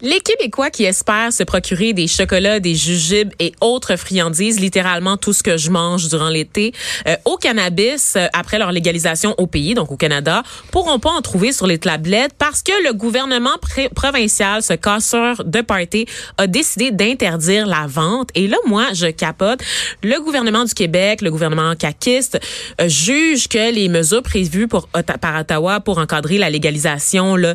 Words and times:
Les 0.00 0.18
Québécois 0.18 0.70
qui 0.70 0.82
espèrent 0.82 1.32
se 1.32 1.44
procurer 1.44 1.92
des 1.92 2.08
chocolats, 2.08 2.58
des 2.58 2.74
jujubes 2.74 3.30
et 3.38 3.52
autres 3.60 3.94
friandises, 3.94 4.58
littéralement 4.58 5.16
tout 5.16 5.32
ce 5.32 5.44
que 5.44 5.56
je 5.56 5.70
mange 5.70 6.08
durant 6.08 6.30
l'été, 6.30 6.72
euh, 7.06 7.14
au 7.24 7.36
cannabis 7.36 8.14
euh, 8.16 8.26
après 8.32 8.58
leur 8.58 8.72
légalisation 8.72 9.36
au 9.38 9.46
pays, 9.46 9.74
donc 9.74 9.92
au 9.92 9.96
Canada, 9.96 10.42
pourront 10.72 10.98
pas 10.98 11.10
en 11.10 11.20
trouver 11.20 11.52
sur 11.52 11.68
les 11.68 11.78
tablettes 11.78 12.32
parce 12.36 12.60
que 12.60 12.72
le 12.84 12.92
gouvernement 12.92 13.54
provincial, 13.94 14.64
ce 14.64 14.72
casseur 14.72 15.44
de 15.44 15.60
party, 15.60 16.06
a 16.38 16.48
décidé 16.48 16.90
d'interdire 16.90 17.64
la 17.64 17.86
vente. 17.86 18.30
Et 18.34 18.48
là, 18.48 18.56
moi, 18.66 18.86
je 18.94 19.06
capote. 19.06 19.60
Le 20.02 20.20
gouvernement 20.20 20.64
du 20.64 20.74
Québec, 20.74 21.22
le 21.22 21.30
gouvernement 21.30 21.76
caquiste, 21.76 22.40
euh, 22.80 22.88
juge 22.88 23.46
que 23.46 23.72
les 23.72 23.88
mesures 23.88 24.24
prévues 24.24 24.66
par 24.66 24.88
Ottawa 25.40 25.78
pour 25.78 25.98
encadrer 25.98 26.38
la 26.38 26.50
légalisation 26.50 27.36
là, 27.36 27.54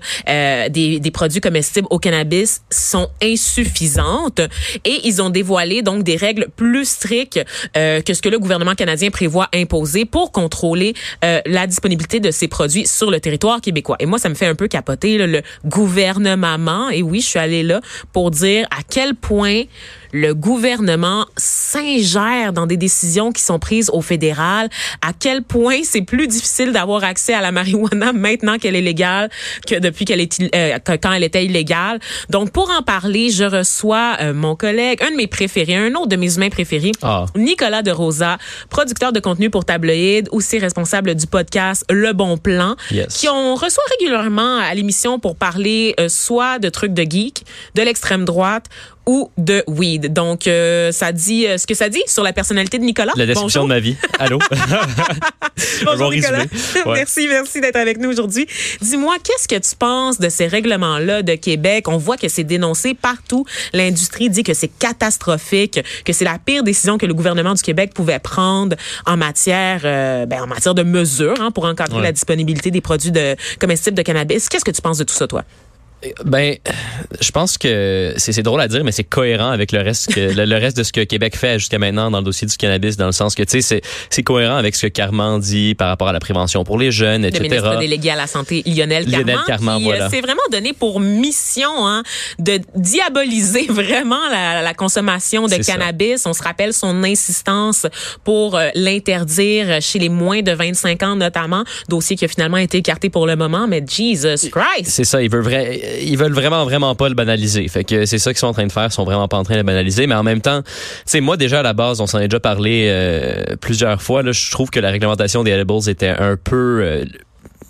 des, 0.70 1.02
des 1.02 1.12
produits 1.12 1.42
comestibles 1.42 1.88
au 1.90 2.00
cannabis 2.00 2.29
sont 2.70 3.10
insuffisantes 3.22 4.42
et 4.86 5.02
ils 5.04 5.22
ont 5.22 5.30
dévoilé 5.30 5.82
donc 5.82 6.04
des 6.04 6.16
règles 6.16 6.48
plus 6.56 6.86
strictes 6.86 7.40
euh, 7.78 8.02
que 8.02 8.14
ce 8.14 8.22
que 8.22 8.30
le 8.30 8.40
gouvernement 8.40 8.76
canadien 8.76 9.10
prévoit 9.10 9.50
imposer 9.54 10.06
pour 10.06 10.32
contrôler 10.32 10.94
euh, 11.24 11.42
la 11.46 11.68
disponibilité 11.68 12.20
de 12.20 12.32
ces 12.32 12.48
produits 12.48 12.88
sur 12.88 13.12
le 13.12 13.20
territoire 13.20 13.62
québécois. 13.62 13.98
Et 14.00 14.06
moi, 14.06 14.20
ça 14.20 14.30
me 14.30 14.36
fait 14.36 14.48
un 14.48 14.56
peu 14.56 14.68
capoter 14.68 15.18
le 15.18 15.42
gouvernement. 15.66 16.90
Et 16.90 17.02
oui, 17.02 17.22
je 17.22 17.28
suis 17.28 17.40
allée 17.40 17.64
là 17.64 17.82
pour 18.14 18.32
dire 18.32 18.68
à 18.72 18.82
quel 18.90 19.16
point 19.16 19.64
le 20.12 20.34
gouvernement 20.34 21.26
s'ingère 21.38 22.54
dans 22.54 22.66
des 22.66 22.78
décisions 22.78 23.32
qui 23.32 23.42
sont 23.42 23.60
prises 23.60 23.90
au 23.94 24.02
fédéral, 24.02 24.70
à 25.02 25.12
quel 25.18 25.44
point 25.44 25.80
c'est 25.84 26.02
plus 26.02 26.28
difficile 26.28 26.72
d'avoir 26.72 27.04
accès 27.04 27.34
à 27.34 27.42
la 27.42 27.52
marijuana 27.52 28.14
maintenant 28.14 28.58
qu'elle 28.58 28.76
est 28.76 28.82
légale 28.82 29.30
que 29.68 29.76
depuis 29.76 30.06
qu'elle 30.06 30.22
est 30.22 30.40
euh, 30.56 30.78
quand 30.86 31.12
elle 31.12 31.24
était 31.24 31.46
illégale. 31.46 32.00
Donc 32.30 32.52
pour 32.52 32.70
en 32.70 32.82
parler, 32.82 33.30
je 33.30 33.44
reçois 33.44 34.18
euh, 34.22 34.34
mon 34.34 34.56
collègue, 34.56 35.02
un 35.04 35.12
de 35.12 35.16
mes 35.16 35.28
préférés, 35.28 35.76
un 35.76 35.94
autre 35.96 36.08
de 36.08 36.16
mes 36.16 36.36
humains 36.36 36.50
préférés, 36.50 36.92
ah. 37.02 37.26
Nicolas 37.36 37.82
de 37.82 37.92
Rosa, 37.92 38.38
producteur 38.70 39.12
de 39.12 39.20
contenu 39.20 39.50
pour 39.50 39.66
Tabloïd, 39.66 40.30
aussi 40.32 40.60
responsable 40.60 41.16
du 41.16 41.28
podcast 41.28 41.86
Le 41.90 42.14
Bon 42.14 42.38
Plan, 42.38 42.76
qui 43.10 43.28
on 43.30 43.56
reçoit 43.56 43.84
régulièrement 44.00 44.58
à 44.58 44.74
l'émission 44.74 45.20
pour 45.20 45.36
parler 45.36 45.94
euh, 46.00 46.10
soit 46.10 46.60
de 46.60 46.70
trucs 46.70 46.94
de 46.94 47.04
geek, 47.04 47.46
de 47.76 47.82
l'extrême 47.82 48.26
droite 48.26 48.66
ou 49.10 49.32
de 49.40 49.64
weed. 49.66 50.14
Donc, 50.14 50.46
euh, 50.46 50.92
ça 50.92 51.12
dit 51.12 51.48
euh, 51.48 51.58
ce 51.58 51.66
que 51.66 51.74
ça 51.74 51.90
dit 51.90 52.04
sur 52.06 52.22
la 52.22 52.32
personnalité 52.32 52.78
de 52.78 52.84
Nicolas. 52.84 53.14
La 53.16 53.26
description 53.26 53.64
de 53.64 53.70
ma 53.70 53.80
vie. 53.80 53.96
Allô? 54.20 54.38
Bonjour, 55.84 56.12
Nicolas. 56.12 56.46
Merci, 56.86 57.28
merci 57.28 57.60
d'être 57.60 57.76
avec 57.76 57.98
nous 57.98 58.08
aujourd'hui. 58.08 58.46
Dis-moi, 58.82 59.16
qu'est-ce 59.24 59.48
que 59.48 59.60
tu 59.60 59.76
penses 59.76 60.20
de 60.20 60.30
ces 60.30 60.46
règlements-là 60.46 61.24
de 61.24 61.34
Québec? 61.34 61.88
On 61.88 61.98
voit 61.98 62.18
que 62.18 62.28
c'est 62.28 62.44
dénoncé 62.44 62.94
partout. 62.94 63.46
L'industrie 63.74 64.30
dit 64.30 64.44
que 64.44 64.54
c'est 64.54 64.68
catastrophique, 64.68 65.80
que 66.06 66.14
c'est 66.14 66.26
la 66.26 66.38
pire 66.38 66.62
décision 66.62 67.00
que 67.00 67.08
le 67.08 67.16
gouvernement 67.16 67.56
du 67.56 67.64
Québec 67.64 67.96
pouvait 67.96 68.20
prendre 68.20 68.76
en 69.08 69.18
matière, 69.18 69.82
euh, 69.86 70.28
ben, 70.28 70.44
en 70.44 70.48
matière 70.48 70.76
de 70.76 70.84
mesures 70.84 71.42
hein, 71.42 71.50
pour 71.50 71.66
encadrer 71.66 72.04
la 72.04 72.12
disponibilité 72.12 72.70
des 72.70 72.82
produits 72.82 73.12
de, 73.12 73.36
comestibles 73.60 73.98
de 73.98 74.04
cannabis. 74.04 74.50
Qu'est-ce 74.50 74.66
que 74.66 74.70
tu 74.70 74.84
penses 74.84 75.00
de 75.00 75.04
tout 75.04 75.16
ça, 75.16 75.26
toi? 75.26 75.44
Ben, 76.24 76.56
je 77.20 77.32
pense 77.32 77.58
que 77.58 78.14
c'est 78.18 78.42
drôle 78.42 78.62
à 78.62 78.70
dire, 78.70 78.86
mais 78.86 78.94
c'est 78.94 79.04
cohérent 79.04 79.50
avec 79.50 79.74
le 79.74 79.82
reste 79.82 80.14
que, 80.14 80.20
le, 80.20 80.56
reste 80.56 80.78
de 80.78 80.84
ce 80.84 80.94
que 80.94 81.02
Québec 81.02 81.36
fait 81.36 81.60
jusqu'à 81.60 81.78
maintenant 81.78 82.10
dans 82.10 82.20
le 82.20 82.24
dossier 82.24 82.48
du 82.48 82.56
cannabis, 82.56 82.96
dans 82.96 83.06
le 83.06 83.12
sens 83.12 83.36
que 83.36 83.44
tu 83.44 83.62
sais, 83.62 83.82
c'est 84.10 84.24
cohérent 84.24 84.56
avec 84.56 84.78
ce 84.78 84.88
que 84.88 84.92
Carman 84.92 85.40
dit 85.42 85.76
par 85.76 85.90
rapport 85.90 86.08
à 86.08 86.14
la 86.14 86.20
prévention 86.20 86.64
pour 86.64 86.78
les 86.78 86.92
jeunes, 86.92 87.26
etc. 87.26 87.44
Le 87.44 87.50
ministre 87.50 87.80
délégué 87.80 88.12
à 88.12 88.16
la 88.16 88.28
santé, 88.28 88.64
Lionel 88.66 89.10
Lionel 89.10 89.40
Carman 89.46 89.82
qui 89.82 89.92
euh, 89.92 90.10
s'est 90.10 90.22
vraiment 90.22 90.40
donné 90.52 90.72
pour 90.72 91.02
mission 91.02 91.86
hein, 91.86 92.04
de 92.38 92.60
diaboliser 92.76 93.66
vraiment 93.70 94.30
la, 94.32 94.62
la 94.62 94.74
consommation 94.74 95.48
de 95.48 95.56
cannabis. 95.56 96.26
On 96.26 96.34
se 96.34 96.44
rappelle 96.44 96.74
son 96.74 97.04
insistance 97.04 97.86
pour 98.24 98.56
euh, 98.56 98.70
l'interdire 98.74 99.82
chez 99.82 100.00
les 100.00 100.10
moins 100.10 100.42
de 100.42 100.54
25 100.54 101.04
ans 101.04 101.16
notamment, 101.18 101.66
dossier 101.90 102.16
qui 102.16 102.24
a 102.24 102.30
finalement 102.30 102.58
été 102.58 102.78
écarté 102.78 103.10
pour 103.10 103.28
le 103.28 103.36
moment, 103.36 103.68
mais 103.68 103.84
Jesus 103.86 104.50
Christ. 104.50 104.86
C'est 104.86 105.04
ça, 105.04 105.22
il 105.22 105.30
veut 105.30 105.42
vrai 105.42 105.89
ils 106.02 106.18
veulent 106.18 106.34
vraiment, 106.34 106.64
vraiment 106.66 106.96
pas 106.96 107.10
le 107.10 107.16
banaliser. 107.16 107.68
Fait 107.68 107.84
que 107.84 108.06
c'est 108.06 108.20
ça 108.20 108.32
qu'ils 108.32 108.40
sont 108.40 108.48
en 108.48 108.54
train 108.54 108.68
de 108.68 108.72
faire. 108.72 108.86
Ils 108.86 108.92
sont 108.92 109.04
vraiment 109.04 109.28
pas 109.28 109.38
en 109.38 109.44
train 109.44 109.56
de 109.56 109.60
le 109.60 109.64
banaliser. 109.64 110.08
Mais 110.08 110.16
en 110.16 110.24
même 110.24 110.42
temps, 110.42 110.62
tu 110.62 110.72
sais, 111.06 111.22
moi, 111.22 111.38
déjà, 111.38 111.60
à 111.60 111.64
la 111.64 111.74
base, 111.74 112.02
on 112.02 112.08
s'en 112.08 112.20
est 112.20 112.28
déjà 112.28 112.40
parlé 112.40 112.88
euh, 112.90 113.56
plusieurs 113.62 114.02
fois. 114.02 114.24
Là, 114.24 114.32
je 114.32 114.52
trouve 114.52 114.70
que 114.70 114.80
la 114.80 114.92
réglementation 114.92 115.44
des 115.44 115.52
edibles 115.52 115.90
était 115.90 116.10
un 116.10 116.38
peu... 116.38 116.82
Euh, 116.84 117.06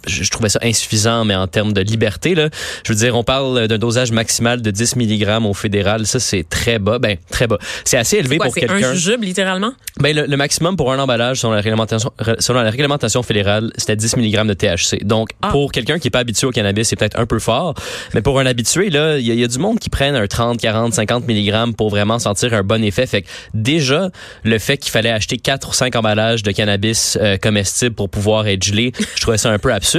je, 0.10 0.30
trouvais 0.30 0.50
ça 0.50 0.60
insuffisant, 0.64 1.26
mais 1.26 1.36
en 1.36 1.48
termes 1.48 1.74
de 1.74 1.82
liberté, 1.82 2.36
là, 2.36 2.50
je 2.86 2.94
veux 2.94 2.98
dire, 2.98 3.16
on 3.16 3.24
parle 3.24 3.68
d'un 3.68 3.78
dosage 3.78 4.12
maximal 4.12 4.62
de 4.62 4.72
10 4.72 4.96
mg 4.96 5.46
au 5.46 5.54
fédéral. 5.54 6.06
Ça, 6.06 6.20
c'est 6.20 6.48
très 6.48 6.80
bas. 6.80 7.00
Ben, 7.00 7.18
très 7.30 7.48
bas. 7.48 7.58
C'est 7.86 7.98
assez 7.98 8.18
élevé 8.18 8.38
pour 8.38 8.54
quelqu'un. 8.54 8.78
C'est 8.80 8.86
un 8.86 8.94
jujube, 8.94 9.24
littéralement? 9.24 9.72
Ben, 10.00 10.16
le, 10.16 10.38
maximum 10.38 10.78
pour 10.78 10.92
un 10.92 11.00
emballage, 11.00 11.40
selon 11.42 11.54
la 11.54 11.62
réglementation, 11.62 12.12
selon 12.40 12.62
la 12.62 12.70
réglementation 12.70 13.24
fédérale, 13.24 13.72
c'était 13.78 13.96
10 13.96 14.18
mg 14.18 14.48
de 14.48 14.54
THC. 14.54 15.04
Donc, 15.04 15.30
ah. 15.42 15.50
pour 15.50 15.72
quelqu'un 15.72 16.00
qui 16.00 16.08
est 16.08 16.12
pas 16.12 16.20
habitué 16.20 16.48
au 16.48 16.52
cannabis, 16.52 16.88
c'est 16.88 16.96
peut-être 16.96 17.20
un 17.20 17.26
peu 17.26 17.40
fort. 17.40 17.76
Mais 18.14 18.22
pour 18.22 18.40
un 18.40 18.46
habitué, 18.46 18.90
là, 18.90 19.18
il 19.18 19.26
y, 19.26 19.44
a 19.44 19.48
du 19.48 19.60
monde 19.60 19.80
qui 19.80 19.90
prennent 19.90 20.16
un 20.16 20.28
30, 20.28 20.60
40, 20.60 20.94
50 20.94 21.28
mg 21.28 21.76
pour 21.76 21.90
vraiment 21.90 22.20
sentir 22.20 22.54
un 22.54 22.64
bon 22.64 22.84
effet. 22.84 23.06
Fait 23.06 23.24
que, 23.24 23.28
déjà, 23.54 24.10
le 24.44 24.58
fait 24.60 24.78
qu'il 24.78 24.92
fallait 24.92 25.12
acheter 25.12 25.38
4 25.38 25.70
ou 25.70 25.74
5 25.74 25.96
emballages 25.96 26.44
de 26.44 26.52
cannabis 26.52 27.18
euh, 27.22 27.38
comestibles 27.38 27.96
pour 27.96 28.10
pouvoir 28.10 28.48
être 28.48 28.64
gelé, 28.64 28.92
je 29.16 29.22
trouvais 29.22 29.38
ça 29.38 29.50
un 29.50 29.60
peu 29.60 29.74
absurde. 29.74 29.99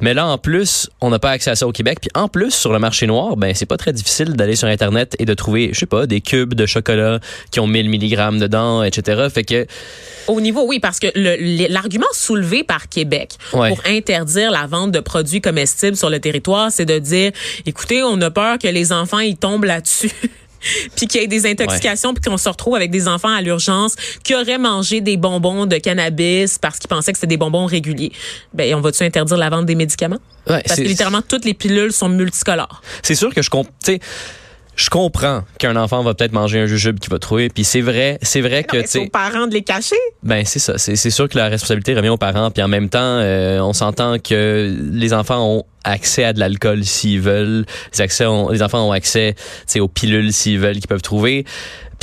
Mais 0.00 0.14
là, 0.14 0.26
en 0.26 0.38
plus, 0.38 0.88
on 1.00 1.10
n'a 1.10 1.18
pas 1.18 1.30
accès 1.30 1.50
à 1.50 1.56
ça 1.56 1.66
au 1.66 1.72
Québec. 1.72 1.98
Puis 2.00 2.10
en 2.14 2.28
plus, 2.28 2.50
sur 2.50 2.72
le 2.72 2.78
marché 2.78 3.06
noir, 3.06 3.36
ben 3.36 3.54
c'est 3.54 3.66
pas 3.66 3.76
très 3.76 3.92
difficile 3.92 4.34
d'aller 4.34 4.56
sur 4.56 4.68
Internet 4.68 5.14
et 5.18 5.24
de 5.24 5.34
trouver, 5.34 5.70
je 5.72 5.80
sais 5.80 5.86
pas, 5.86 6.06
des 6.06 6.20
cubes 6.20 6.54
de 6.54 6.66
chocolat 6.66 7.20
qui 7.50 7.60
ont 7.60 7.66
1000 7.66 7.88
mg 7.88 8.38
dedans, 8.38 8.82
etc. 8.82 9.28
Fait 9.32 9.44
que... 9.44 9.66
Au 10.26 10.40
niveau, 10.40 10.66
oui, 10.66 10.80
parce 10.80 10.98
que 11.00 11.08
l'argument 11.72 12.06
soulevé 12.12 12.64
par 12.64 12.88
Québec 12.88 13.36
pour 13.50 13.78
interdire 13.86 14.50
la 14.50 14.66
vente 14.66 14.90
de 14.90 15.00
produits 15.00 15.40
comestibles 15.40 15.96
sur 15.96 16.10
le 16.10 16.18
territoire, 16.18 16.70
c'est 16.72 16.86
de 16.86 16.98
dire, 16.98 17.32
écoutez, 17.66 18.02
on 18.02 18.20
a 18.20 18.30
peur 18.30 18.58
que 18.58 18.68
les 18.68 18.92
enfants, 18.92 19.18
ils 19.18 19.36
tombent 19.36 19.64
là-dessus. 19.64 20.10
puis 20.96 21.06
qu'il 21.06 21.20
y 21.20 21.24
ait 21.24 21.28
des 21.28 21.46
intoxications, 21.46 22.14
puis 22.14 22.22
qu'on 22.30 22.36
se 22.36 22.48
retrouve 22.48 22.76
avec 22.76 22.90
des 22.90 23.08
enfants 23.08 23.34
à 23.34 23.40
l'urgence 23.40 23.94
qui 24.22 24.34
auraient 24.34 24.58
mangé 24.58 25.00
des 25.00 25.16
bonbons 25.16 25.66
de 25.66 25.76
cannabis 25.76 26.58
parce 26.58 26.78
qu'ils 26.78 26.88
pensaient 26.88 27.12
que 27.12 27.18
c'était 27.18 27.28
des 27.28 27.36
bonbons 27.36 27.66
réguliers. 27.66 28.12
Ben, 28.52 28.74
on 28.74 28.80
va-tu 28.80 29.02
interdire 29.02 29.36
la 29.36 29.50
vente 29.50 29.66
des 29.66 29.74
médicaments? 29.74 30.18
parce 30.46 30.76
que 30.76 30.82
littéralement, 30.82 31.22
toutes 31.22 31.46
les 31.46 31.54
pilules 31.54 31.92
sont 31.92 32.08
multicolores. 32.08 32.82
C'est 33.02 33.14
sûr 33.14 33.32
que 33.32 33.40
je 33.40 33.48
comprends 33.48 33.72
je 34.76 34.90
comprends 34.90 35.42
qu'un 35.58 35.76
enfant 35.76 36.02
va 36.02 36.14
peut-être 36.14 36.32
manger 36.32 36.60
un 36.60 36.66
jujube 36.66 36.98
qu'il 36.98 37.10
va 37.10 37.18
trouver 37.18 37.48
puis 37.48 37.64
c'est 37.64 37.80
vrai 37.80 38.18
c'est 38.22 38.40
vrai 38.40 38.64
que 38.64 38.86
c'est 38.86 38.98
aux 38.98 39.08
parents 39.08 39.46
de 39.46 39.54
les 39.54 39.62
cacher 39.62 39.96
ben 40.22 40.44
c'est 40.44 40.58
ça 40.58 40.78
c'est 40.78 41.10
sûr 41.10 41.28
que 41.28 41.36
la 41.36 41.48
responsabilité 41.48 41.94
revient 41.94 42.08
aux 42.08 42.16
parents 42.16 42.50
puis 42.50 42.62
en 42.62 42.68
même 42.68 42.88
temps 42.88 42.98
euh, 43.00 43.60
on 43.60 43.72
s'entend 43.72 44.18
que 44.18 44.74
les 44.92 45.12
enfants 45.12 45.46
ont 45.46 45.64
accès 45.84 46.24
à 46.24 46.32
de 46.32 46.40
l'alcool 46.40 46.84
s'ils 46.84 47.20
veulent 47.20 47.64
les 47.92 48.00
accès 48.00 48.24
les 48.50 48.62
enfants 48.62 48.88
ont 48.88 48.92
accès 48.92 49.34
aux 49.76 49.88
pilules 49.88 50.32
s'ils 50.32 50.58
veulent 50.58 50.78
qu'ils 50.78 50.88
peuvent 50.88 51.02
trouver 51.02 51.44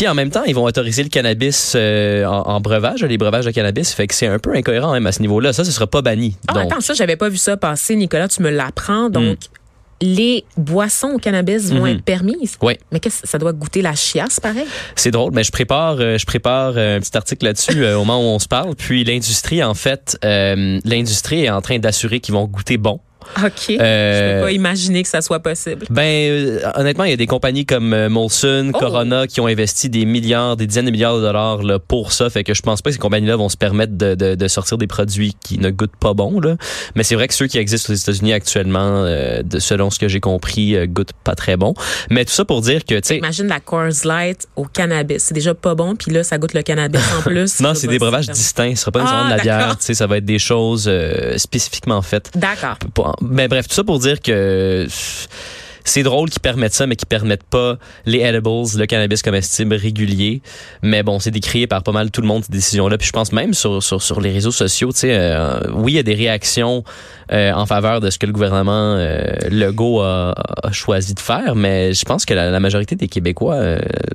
puis 0.01 0.07
en 0.07 0.15
même 0.15 0.31
temps, 0.31 0.44
ils 0.45 0.56
vont 0.56 0.63
autoriser 0.63 1.03
le 1.03 1.09
cannabis 1.09 1.74
euh, 1.75 2.25
en, 2.25 2.59
breuvage, 2.59 3.03
les 3.03 3.19
breuvages 3.19 3.45
de 3.45 3.51
cannabis. 3.51 3.94
Fait 3.94 4.07
que 4.07 4.15
c'est 4.15 4.25
un 4.25 4.39
peu 4.39 4.56
incohérent 4.56 4.94
même 4.94 5.06
à 5.06 5.12
ce 5.12 5.21
niveau-là. 5.21 5.53
Ça, 5.53 5.63
ce 5.63 5.71
sera 5.71 5.85
pas 5.85 6.01
banni. 6.01 6.38
Ah, 6.47 6.62
attends, 6.62 6.81
ça, 6.81 6.95
j'avais 6.95 7.17
pas 7.17 7.29
vu 7.29 7.38
ça 7.38 7.56
passer, 7.56 7.95
Nicolas. 7.95 8.27
Tu 8.27 8.41
me 8.41 8.50
l'apprends. 8.50 9.12
Donc, 9.12 9.38
hmm 9.38 9.61
les 10.01 10.44
boissons 10.57 11.12
au 11.15 11.18
cannabis 11.18 11.71
vont 11.71 11.86
mhm. 11.86 11.95
être 11.95 12.03
permises. 12.03 12.57
Oui. 12.62 12.77
Mais 12.92 13.00
qu'est-ce 13.00 13.25
ça 13.25 13.38
doit 13.38 13.53
goûter 13.53 13.81
la 13.81 13.94
chiasse 13.94 14.39
pareil? 14.39 14.65
C'est 14.95 15.12
drôle, 15.12 15.31
mais 15.33 15.44
je 15.44 15.51
prépare 15.51 15.98
euh, 16.00 16.18
je 16.18 16.25
prépare 16.25 16.74
euh, 16.75 16.98
un 16.98 17.00
petit 17.00 17.15
article 17.15 17.45
là-dessus 17.45 17.83
euh, 17.86 17.95
au 17.95 18.00
moment 18.00 18.19
où 18.19 18.36
on 18.36 18.39
se 18.39 18.48
parle, 18.48 18.75
puis 18.75 19.03
l'industrie 19.03 19.63
en 19.63 19.74
fait 19.74 20.18
l'industrie 20.24 21.45
est 21.45 21.50
en 21.50 21.62
train 21.62 21.80
d'assurer 21.80 22.19
qu'ils 22.19 22.33
vont 22.33 22.45
goûter 22.45 22.77
bon 22.77 23.00
OK. 23.38 23.69
Euh, 23.69 24.29
je 24.29 24.35
peux 24.35 24.45
pas 24.45 24.51
imaginer 24.51 25.03
que 25.03 25.09
ça 25.09 25.21
soit 25.21 25.39
possible. 25.39 25.85
Ben, 25.89 26.03
euh, 26.03 26.59
honnêtement, 26.75 27.03
il 27.03 27.12
y 27.12 27.13
a 27.13 27.18
des 27.18 27.27
compagnies 27.27 27.65
comme 27.65 27.94
euh, 27.94 28.09
Molson, 28.09 28.71
oh. 28.73 28.77
Corona 28.77 29.27
qui 29.27 29.39
ont 29.39 29.47
investi 29.47 29.89
des 29.89 30.06
milliards, 30.06 30.57
des 30.57 30.68
dizaines 30.68 30.85
de 30.85 30.91
milliards 30.91 31.15
de 31.15 31.21
dollars 31.21 31.63
là, 31.63 31.79
pour 31.79 32.12
ça. 32.12 32.29
Fait 32.29 32.44
que 32.44 32.53
je 32.53 32.62
pense 32.62 32.81
pas 32.81 32.89
que 32.89 32.95
ces 32.95 33.00
compagnies-là 33.00 33.35
vont 33.35 33.50
se 33.50 33.57
permettre 33.57 33.94
de, 33.94 34.15
de, 34.15 34.35
de, 34.35 34.47
sortir 34.47 34.77
des 34.77 34.88
produits 34.88 35.35
qui 35.41 35.59
ne 35.59 35.69
goûtent 35.69 35.95
pas 35.95 36.13
bon. 36.13 36.39
Là. 36.39 36.56
Mais 36.95 37.03
c'est 37.03 37.15
vrai 37.15 37.27
que 37.27 37.33
ceux 37.33 37.47
qui 37.47 37.57
existent 37.57 37.94
aux 37.94 37.95
États-Unis 37.95 38.33
actuellement, 38.33 39.03
de, 39.03 39.59
selon 39.59 39.89
ce 39.89 40.00
que 40.00 40.07
j'ai 40.07 40.19
compris, 40.19 40.75
goûtent 40.88 41.13
pas 41.24 41.35
très 41.35 41.57
bon. 41.57 41.74
Mais 42.09 42.25
tout 42.25 42.33
ça 42.33 42.45
pour 42.45 42.62
dire 42.62 42.85
que, 42.85 42.95
tu 42.95 43.01
sais... 43.03 43.17
Imagine 43.17 43.47
la 43.47 43.59
Coors 43.59 43.91
Light 44.03 44.47
au 44.56 44.65
cannabis. 44.65 45.24
C'est 45.24 45.33
déjà 45.33 45.53
pas 45.53 45.75
bon, 45.75 45.95
puis 45.95 46.12
là, 46.12 46.24
ça 46.24 46.38
goûte 46.38 46.53
le 46.53 46.63
cannabis 46.63 47.01
en 47.17 47.21
plus. 47.29 47.59
non, 47.59 47.74
c'est 47.74 47.88
des 47.88 48.00
breuvages 48.00 48.29
distincts. 48.29 48.75
Ce 48.75 48.81
sera 48.81 48.91
pas 48.91 49.01
nécessairement 49.01 49.29
ah, 49.29 49.33
de 49.33 49.38
la 49.38 49.44
bière. 49.44 49.77
Tu 49.77 49.85
sais, 49.85 49.94
ça 49.94 50.07
va 50.07 50.17
être 50.17 50.25
des 50.25 50.39
choses 50.39 50.91
spécifiquement 51.38 52.01
faites. 52.01 52.31
D'accord. 52.35 52.77
Mais 53.22 53.48
bref, 53.48 53.68
tout 53.68 53.75
ça 53.75 53.84
pour 53.84 54.00
dire 54.00 54.22
que 54.22 54.88
c'est 55.84 56.04
drôle 56.04 56.30
qu'ils 56.30 56.42
permettent 56.42 56.74
ça, 56.74 56.88
mais 56.88 56.96
qu'ils 56.96 57.08
permettent 57.08 57.44
pas 57.44 57.78
les 58.06 58.19
edibles, 58.19 58.78
le 58.78 58.86
cannabis 58.86 59.22
comestible 59.22 59.75
régulier. 59.75 60.42
Mais 60.81 61.04
bon, 61.04 61.19
c'est 61.19 61.31
décrié 61.31 61.68
par 61.68 61.84
pas 61.84 61.92
mal 61.92 62.12
tout 62.12 62.22
le 62.22 62.28
monde 62.28 62.44
ces 62.44 62.52
décisions-là. 62.52 62.98
Puis 62.98 63.08
je 63.08 63.12
pense 63.12 63.31
même 63.31 63.54
sur 63.54 63.81
sur, 63.81 64.22
les 64.22 64.31
réseaux 64.31 64.52
sociaux, 64.52 64.92
tu 64.92 65.00
sais, 65.00 65.16
euh, 65.16 65.60
oui, 65.74 65.94
il 65.94 65.96
y 65.96 66.00
a 66.00 66.04
des 66.04 66.13
réactions 66.13 66.84
euh, 67.31 67.52
en 67.52 67.66
faveur 67.66 68.00
de 68.02 68.10
ce 68.10 68.19
que 68.19 68.25
le 68.25 68.34
gouvernement 68.34 68.96
euh, 68.98 69.24
Legault 69.50 70.02
a, 70.02 70.34
choisi 70.72 71.13
de 71.13 71.19
faire, 71.19 71.56
mais 71.56 71.94
je 71.94 72.06
pense 72.06 72.25
que 72.25 72.34
la, 72.34 72.60
majorité 72.60 72.96
des 72.96 73.08
Québécois, 73.08 73.60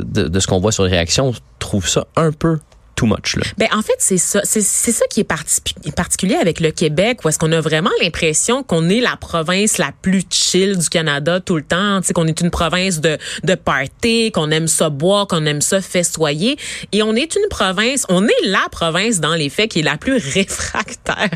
de, 0.01 0.29
de 0.29 0.41
ce 0.41 0.47
qu'on 0.47 0.61
voit 0.61 0.73
sur 0.73 0.85
les 0.85 0.91
réactions, 0.91 1.33
trouvent 1.59 1.89
ça 1.89 2.07
un 2.17 2.33
peu 2.33 2.59
too 2.97 3.07
much. 3.07 3.37
Là. 3.37 3.43
Ben, 3.59 3.69
en 3.73 3.83
fait, 3.83 3.95
c'est 3.99 4.19
ça. 4.19 4.41
C'est, 4.45 4.63
ça 4.63 5.05
qui 5.09 5.21
est 5.21 5.25
particulier 5.25 6.35
avec 6.35 6.61
le 6.61 6.71
Québec, 6.71 7.21
où 7.25 7.29
est-ce 7.29 7.39
qu'on 7.39 7.53
a 7.53 7.61
vraiment 7.61 7.91
l'impression 8.03 8.63
qu'on 8.63 8.89
est 8.89 9.01
la 9.01 9.17
province 9.17 9.79
la 9.79 9.93
plus 10.03 10.23
chill 10.31 10.77
du 10.77 10.89
Canada 10.89 11.39
tout 11.41 11.57
le 11.57 11.63
temps. 11.63 12.01
Qu'on 12.15 12.27
est 12.27 12.41
une 12.41 12.51
province 12.51 13.01
de, 13.01 13.19
de 13.45 13.55
party, 13.55 14.33
qu'on 14.33 14.51
aime 14.51 14.67
ça 14.67 14.89
boire, 14.89 15.27
qu'on 15.27 15.45
aime 15.45 15.61
ça 15.61 15.81
festoyer. 15.81 16.57
Et 16.93 17.03
on 17.03 17.15
est 17.15 17.37
une 17.37 17.49
province, 17.51 18.07
on 18.09 18.27
est 18.27 18.47
la 18.47 18.67
province 18.73 19.21
dans 19.21 19.35
les 19.35 19.51
faits 19.51 19.71
qui 19.71 19.81
est 19.81 19.83
la 19.83 19.99
plus 19.99 20.17
réfractaire 20.35 21.31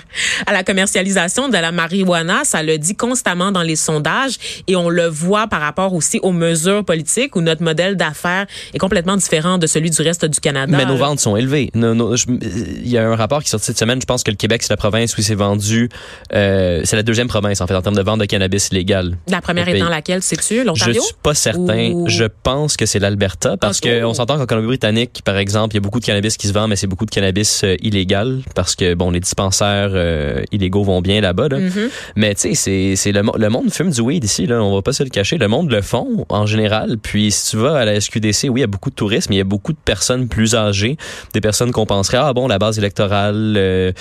à 0.47 0.53
la 0.53 0.65
commercialisation 0.65 1.49
de 1.49 1.59
la 1.59 1.73
marijuana. 1.73 2.45
Ça 2.45 2.63
le 2.63 2.79
dit 2.79 2.97
constamment 2.97 3.53
dans 3.53 3.63
les 3.63 3.77
sondages 3.77 4.63
et 4.67 4.77
on 4.77 4.89
le 4.89 5.07
voit 5.07 5.47
par 5.47 5.61
rapport 5.61 5.93
aussi 5.93 6.19
aux 6.23 6.33
mesures 6.33 6.85
politiques 6.85 7.37
où 7.37 7.43
notre 7.43 7.63
modèle 7.63 7.97
d'affaires 7.97 8.47
est 8.73 8.79
complètement 8.79 9.17
différent 9.17 9.59
de 9.59 9.67
celui 9.67 9.91
du 9.91 10.01
reste 10.01 10.25
du 10.25 10.41
Canada. 10.41 10.75
Mais 10.75 10.87
nos 10.87 10.97
ventes 10.97 11.21
sont 11.21 11.37
élevées 11.37 11.50
il 11.55 12.89
y 12.89 12.99
a 12.99 13.07
un 13.07 13.17
rapport 13.17 13.41
qui 13.41 13.49
est 13.49 13.51
sorti 13.51 13.67
cette 13.67 13.79
semaine. 13.79 14.01
Je 14.01 14.07
pense 14.07 14.23
que 14.23 14.31
le 14.31 14.37
Québec, 14.37 14.63
c'est 14.63 14.73
la 14.73 14.77
province 14.77 15.17
où 15.17 15.23
c'est 15.23 15.35
vendu. 15.35 15.89
Euh, 16.33 16.81
c'est 16.85 16.97
la 16.97 17.03
deuxième 17.03 17.29
province, 17.29 17.61
en 17.61 17.67
fait, 17.67 17.75
en 17.75 17.83
termes 17.83 17.97
de 17.97 18.03
vente 18.03 18.21
de 18.21 18.25
cannabis 18.25 18.69
illégal. 18.71 19.17
La 19.29 19.41
première 19.41 19.69
étant 19.69 19.89
laquelle, 19.89 20.23
sais-tu? 20.23 20.65
L'Ontario? 20.65 20.95
Je 20.95 21.01
suis 21.01 21.15
pas 21.23 21.35
certain. 21.35 22.05
Je 22.07 22.25
pense 22.43 22.77
que 22.77 22.87
c'est 22.87 22.99
l'Alberta 22.99 23.57
parce 23.57 23.81
que 23.81 24.03
qu'on 24.03 24.15
s'entend 24.15 24.39
qu'en 24.39 24.47
Colombie-Britannique, 24.47 25.23
par 25.25 25.37
exemple, 25.37 25.75
il 25.75 25.77
y 25.77 25.79
a 25.79 25.83
beaucoup 25.83 26.01
de 26.01 26.05
cannabis 26.05 26.37
qui 26.37 26.49
se 26.49 26.53
vend, 26.53 26.69
mais 26.69 26.77
c'est 26.77 26.87
beaucoup 26.87 27.07
de 27.07 27.11
cannabis 27.11 27.63
euh, 27.65 27.77
illégal 27.81 28.41
parce 28.55 28.75
que, 28.75 28.95
bon, 28.95 29.11
les 29.11 29.21
dispensaires 29.21 29.91
euh, 29.93 30.43
illégaux 30.53 30.85
vont 30.85 31.01
bien 31.01 31.21
là-bas. 31.21 31.49
Là. 31.49 31.59
Mm-hmm. 31.59 31.91
Mais 32.17 32.35
tu 32.35 32.55
sais, 32.55 32.95
c'est 32.97 33.13
le, 33.13 33.23
le 33.37 33.49
monde 33.49 33.71
fume 33.73 33.91
du 33.91 34.01
weed 34.01 34.25
ici. 34.25 34.47
Là, 34.47 34.63
on 34.63 34.75
va 34.75 34.83
pas 34.83 34.93
se 34.93 35.03
le 35.03 35.11
cacher. 35.11 35.39
Le 35.39 35.49
monde 35.49 35.71
le 35.71 35.83
font 35.83 36.27
en 36.29 36.47
général. 36.47 36.99
Puis 36.99 37.31
si 37.31 37.51
tu 37.51 37.57
vas 37.57 37.77
à 37.77 37.85
la 37.85 38.01
SQDC, 38.01 38.49
oui, 38.49 38.61
il 38.61 38.61
y 38.61 38.65
a 38.65 38.67
beaucoup 38.67 38.91
de 38.91 38.95
tourisme, 38.95 39.33
il 39.33 39.37
y 39.37 39.41
a 39.41 39.45
beaucoup 39.45 39.73
de 39.73 39.79
personnes 39.85 40.29
plus 40.29 40.55
âgées, 40.55 40.97
personnes 41.41 41.73
qu'on 41.73 41.87
penserait, 41.87 42.19
ah 42.21 42.33
bon, 42.33 42.49
la 42.49 42.59
base 42.59 42.79
électorale 42.79 43.55
euh, 43.57 43.93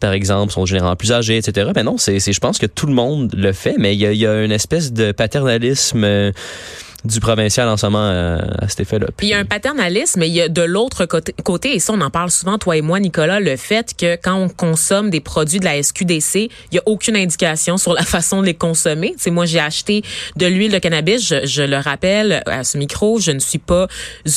par 0.00 0.12
exemple, 0.12 0.52
sont 0.52 0.66
généralement 0.66 0.96
plus 0.96 1.12
âgées, 1.12 1.36
etc. 1.36 1.70
Mais 1.74 1.82
non, 1.82 1.96
c'est, 1.98 2.18
je 2.20 2.40
pense 2.40 2.58
que 2.58 2.66
tout 2.66 2.86
le 2.86 2.92
monde 2.92 3.32
le 3.36 3.52
fait, 3.52 3.76
mais 3.78 3.94
il 3.94 4.00
y 4.00 4.06
a, 4.06 4.12
y 4.12 4.26
a 4.26 4.42
une 4.42 4.52
espèce 4.52 4.92
de 4.92 5.12
paternalisme. 5.12 6.04
Euh, 6.04 6.32
du 7.04 7.20
provincial 7.20 7.68
en 7.68 7.76
ce 7.76 7.86
moment 7.86 8.08
euh, 8.10 8.38
à, 8.58 8.68
cet 8.68 8.80
effet-là. 8.80 9.06
Puis 9.16 9.28
il 9.28 9.30
y 9.30 9.34
a 9.34 9.38
un 9.38 9.44
paternalisme, 9.44 10.20
mais 10.20 10.28
il 10.28 10.34
y 10.34 10.40
a 10.40 10.48
de 10.48 10.62
l'autre 10.62 11.06
côté, 11.06 11.74
et 11.74 11.78
ça 11.78 11.92
on 11.92 12.00
en 12.00 12.10
parle 12.10 12.30
souvent, 12.30 12.58
toi 12.58 12.76
et 12.76 12.82
moi, 12.82 13.00
Nicolas, 13.00 13.40
le 13.40 13.56
fait 13.56 13.94
que 13.96 14.16
quand 14.16 14.34
on 14.34 14.48
consomme 14.48 15.10
des 15.10 15.20
produits 15.20 15.60
de 15.60 15.64
la 15.64 15.82
SQDC, 15.82 16.50
il 16.70 16.74
y 16.74 16.78
a 16.78 16.82
aucune 16.86 17.16
indication 17.16 17.78
sur 17.78 17.94
la 17.94 18.02
façon 18.04 18.40
de 18.40 18.46
les 18.46 18.54
consommer. 18.54 19.14
C'est 19.16 19.30
moi 19.30 19.46
j'ai 19.46 19.60
acheté 19.60 20.02
de 20.36 20.46
l'huile 20.46 20.72
de 20.72 20.78
cannabis, 20.78 21.26
je, 21.26 21.46
je, 21.46 21.62
le 21.62 21.76
rappelle 21.76 22.42
à 22.46 22.64
ce 22.64 22.78
micro, 22.78 23.18
je 23.18 23.30
ne 23.30 23.38
suis 23.38 23.58
pas 23.58 23.86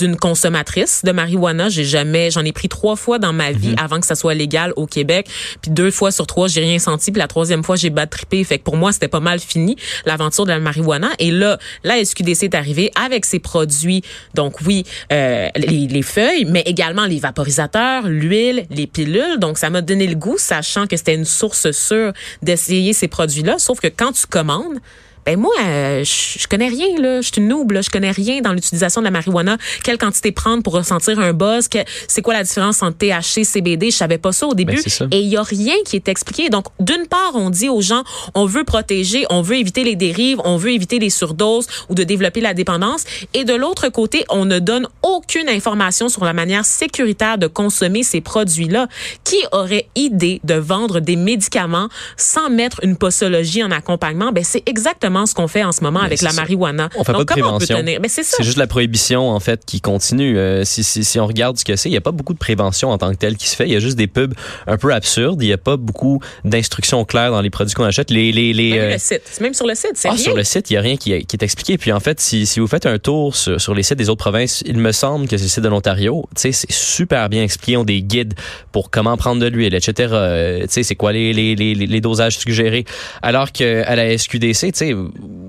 une 0.02 0.18
consommatrice 0.18 1.02
de 1.04 1.12
marijuana, 1.12 1.70
j'ai 1.70 1.86
jamais, 1.86 2.32
j'en 2.32 2.46
ai 2.46 2.52
pris 2.52 2.70
trois 2.70 2.96
fois 2.96 3.20
dans 3.20 3.34
ma 3.34 3.52
vie 3.52 3.70
mhm. 3.70 3.80
avant 3.80 4.00
que 4.00 4.06
ça 4.06 4.16
soit 4.16 4.34
légal 4.34 4.74
au 4.76 4.86
Québec, 4.86 5.28
puis 5.62 5.72
deux 5.72 5.92
fois 5.92 6.12
sur 6.12 6.28
trois 6.28 6.48
j'ai 6.48 6.62
rien 6.62 6.80
senti, 6.80 7.12
puis 7.12 7.20
la 7.20 7.28
troisième 7.28 7.64
fois 7.64 7.76
j'ai 7.76 7.90
bad 7.90 8.10
trippé, 8.10 8.44
fait 8.44 8.60
que 8.60 8.64
pour 8.64 8.78
moi 8.78 8.92
c'était 8.92 9.08
pas 9.08 9.20
mal 9.20 9.40
fini 9.40 9.76
l'aventure 10.06 10.46
de 10.46 10.52
la 10.52 10.60
marijuana. 10.60 11.10
Et 11.20 11.32
là, 11.32 11.58
la 11.84 12.04
SQDC 12.04 12.50
avec 12.96 13.26
ses 13.26 13.40
produits. 13.40 14.04
Donc 14.34 14.56
oui, 14.66 14.86
euh, 15.12 15.50
les, 15.56 15.88
les, 15.88 16.02
feuilles, 16.02 16.46
mais 16.46 16.62
également 16.66 17.06
les 17.06 17.20
vaporisateurs, 17.20 18.08
l'huile, 18.08 18.66
les 18.70 18.88
pilules. 18.88 19.40
Donc 19.40 19.58
ça 19.58 19.70
m'a 19.70 19.82
donné 19.82 20.08
le 20.08 20.16
goût, 20.16 20.38
sachant 20.38 20.88
que 20.88 20.98
c'était 20.98 21.16
une 21.16 21.26
source 21.26 21.72
sûre 21.72 22.14
d'essayer 22.42 22.94
ces 22.94 23.08
produits-là. 23.08 23.60
Sauf 23.60 23.80
que 23.80 23.88
quand 23.88 24.12
tu 24.12 24.28
commandes, 24.28 24.80
ben 25.26 25.40
moi, 25.40 25.54
euh, 25.62 26.04
je, 26.04 26.48
connais 26.48 26.68
rien 26.68 26.88
là, 27.00 27.22
je 27.22 27.28
suis 27.32 27.42
une 27.42 27.48
noob, 27.48 27.72
là, 27.72 27.82
je 27.82 27.90
connais 27.90 28.12
rien 28.12 28.42
dans 28.42 28.52
l'utilisation 28.52 29.02
de 29.02 29.06
la 29.06 29.12
marijuana. 29.12 29.58
Quelle 29.84 29.98
quantité 29.98 30.32
prendre 30.32 30.64
pour 30.64 30.74
ressentir 30.74 31.20
un 31.20 31.34
buzz? 31.34 31.70
C'est 32.08 32.22
quoi 32.22 32.34
la 32.34 32.44
différence 32.44 32.84
entre 32.84 32.98
THC, 32.98 33.44
CBD 33.44 33.92
Je 33.92 33.96
savais 33.96 34.18
pas 34.18 34.32
ça 34.32 34.48
au 34.48 34.54
début. 34.54 34.82
Ben, 35.00 35.08
Et 35.12 35.20
il 35.22 35.28
y 35.28 35.38
a 35.38 35.44
rien 35.44 35.76
qui 35.86 35.96
est 35.96 36.08
expliqué. 36.08 36.50
Donc, 36.50 36.66
d'une 36.80 37.08
part, 37.08 37.36
on 37.36 37.50
dit 37.50 37.70
aux 37.70 37.82
gens, 37.82 38.04
on 38.36 38.46
veut 38.46 38.64
protéger, 38.64 39.26
on 39.30 39.42
veut 39.42 39.58
éviter 39.58 39.84
les 39.84 39.96
dérives, 39.96 40.42
on 40.44 40.58
veut 40.58 40.72
éviter 40.72 41.00
les 41.00 41.10
surdoses 41.10 41.68
ou 41.90 41.96
de 41.96 42.04
développer 42.04 42.42
la 42.42 42.54
dépendance. 42.54 43.04
Et 43.34 43.44
de 43.44 43.54
l'autre 43.54 43.90
côté, 43.90 44.26
on 44.30 44.46
ne 44.46 44.60
donne 44.60 44.88
aucune 45.04 45.48
information 45.48 46.10
sur 46.10 46.26
la 46.26 46.34
manière 46.34 46.66
sécuritaire 46.66 47.38
de 47.38 47.48
consommer 47.48 48.04
ces 48.04 48.22
produits-là. 48.22 48.88
Qui 49.24 49.38
aurait 49.52 49.88
idée 49.96 50.42
de 50.44 50.56
vendre 50.56 51.00
des 51.00 51.16
médicaments 51.16 51.90
sans 52.18 52.50
mettre 52.50 52.80
une 52.84 52.98
posologie 52.98 53.64
en 53.64 53.72
accompagnement? 53.72 54.32
Ben 54.32 54.44
c'est 54.44 54.64
exactement 54.68 55.13
ce 55.26 55.34
qu'on 55.34 55.48
fait 55.48 55.64
en 55.64 55.72
ce 55.72 55.82
moment 55.82 56.02
avec 56.02 56.22
la 56.22 56.34
marijuana. 56.34 56.90
On 56.96 57.04
fait 57.04 57.14
pas 57.14 57.20
de 57.20 57.24
prévention. 57.24 57.84
c'est 58.08 58.44
juste 58.44 58.58
la 58.58 58.68
prohibition 58.68 59.30
en 59.30 59.40
fait 59.40 59.64
qui 59.66 59.82
continue. 59.82 60.38
Euh, 60.38 60.64
si, 60.64 60.84
si, 60.84 61.04
si, 61.04 61.20
on 61.20 61.28
regarde 61.28 61.58
ce 61.58 61.66
que 61.66 61.76
c'est, 61.76 61.90
il 61.90 61.94
y 61.94 61.98
a 61.98 62.02
pas 62.02 62.12
beaucoup 62.12 62.34
de 62.34 62.40
prévention 62.40 62.90
en 62.90 62.98
tant 62.98 63.12
que 63.12 63.18
telle 63.18 63.38
qui 63.38 63.48
se 63.48 63.56
fait. 63.56 63.68
Il 63.68 63.74
y 63.74 63.76
a 63.76 63.80
juste 63.80 63.98
des 63.98 64.08
pubs 64.08 64.34
un 64.68 64.78
peu 64.78 64.94
absurdes. 64.94 65.42
Il 65.42 65.48
y 65.48 65.54
a 65.54 65.58
pas 65.58 65.78
beaucoup 65.78 66.22
d'instructions 66.44 67.06
claires 67.06 67.32
dans 67.32 67.42
les 67.42 67.50
produits 67.50 67.74
qu'on 67.74 67.84
achète. 67.84 68.12
Les, 68.12 68.32
les, 68.32 68.54
les, 68.54 68.72
même, 68.72 68.80
euh, 68.80 68.94
le 68.94 68.98
site. 68.98 69.40
même 69.42 69.54
sur 69.54 69.68
le 69.68 69.76
site, 69.76 69.94
c'est 69.96 70.10
ah, 70.10 70.18
Sur 70.18 70.36
le 70.36 70.44
site, 70.44 70.70
il 70.72 70.74
y 70.74 70.78
a 70.78 70.82
rien 70.82 70.98
qui, 70.98 71.26
qui, 71.26 71.36
est 71.36 71.44
expliqué. 71.44 71.78
Puis 71.78 71.92
en 71.92 72.00
fait, 72.00 72.20
si, 72.20 72.46
si 72.46 72.60
vous 72.60 72.68
faites 72.68 72.86
un 72.86 73.00
tour 73.00 73.36
sur, 73.36 73.60
sur 73.60 73.74
les 73.74 73.84
sites 73.84 73.98
des 73.98 74.10
autres 74.10 74.24
provinces, 74.24 74.64
il 74.66 74.78
me 74.78 74.92
semble 74.92 75.28
que 75.28 75.38
c'est 75.38 75.44
le 75.44 75.50
site 75.50 75.64
de 75.64 75.70
l'Ontario. 75.70 76.26
Tu 76.36 76.42
sais, 76.42 76.52
c'est 76.52 76.72
super 76.72 77.30
bien 77.30 77.44
expliqué. 77.44 77.78
On 77.78 77.84
des 77.84 78.02
guides 78.02 78.34
pour 78.72 78.90
comment 78.90 79.18
prendre 79.18 79.42
de 79.42 79.48
l'huile, 79.48 79.76
etc. 79.76 80.10
Euh, 80.14 80.62
tu 80.62 80.68
sais, 80.70 80.84
c'est 80.84 80.96
quoi 80.96 81.12
les, 81.12 81.34
les, 81.34 81.56
les, 81.56 81.76
les 81.76 82.02
dosages 82.02 82.38
suggérés. 82.38 82.86
Alors 83.22 83.52
que 83.52 83.84
à 83.86 83.96
la 83.96 84.18
SQDC, 84.18 84.72
tu 84.72 84.72
sais, 84.74 84.96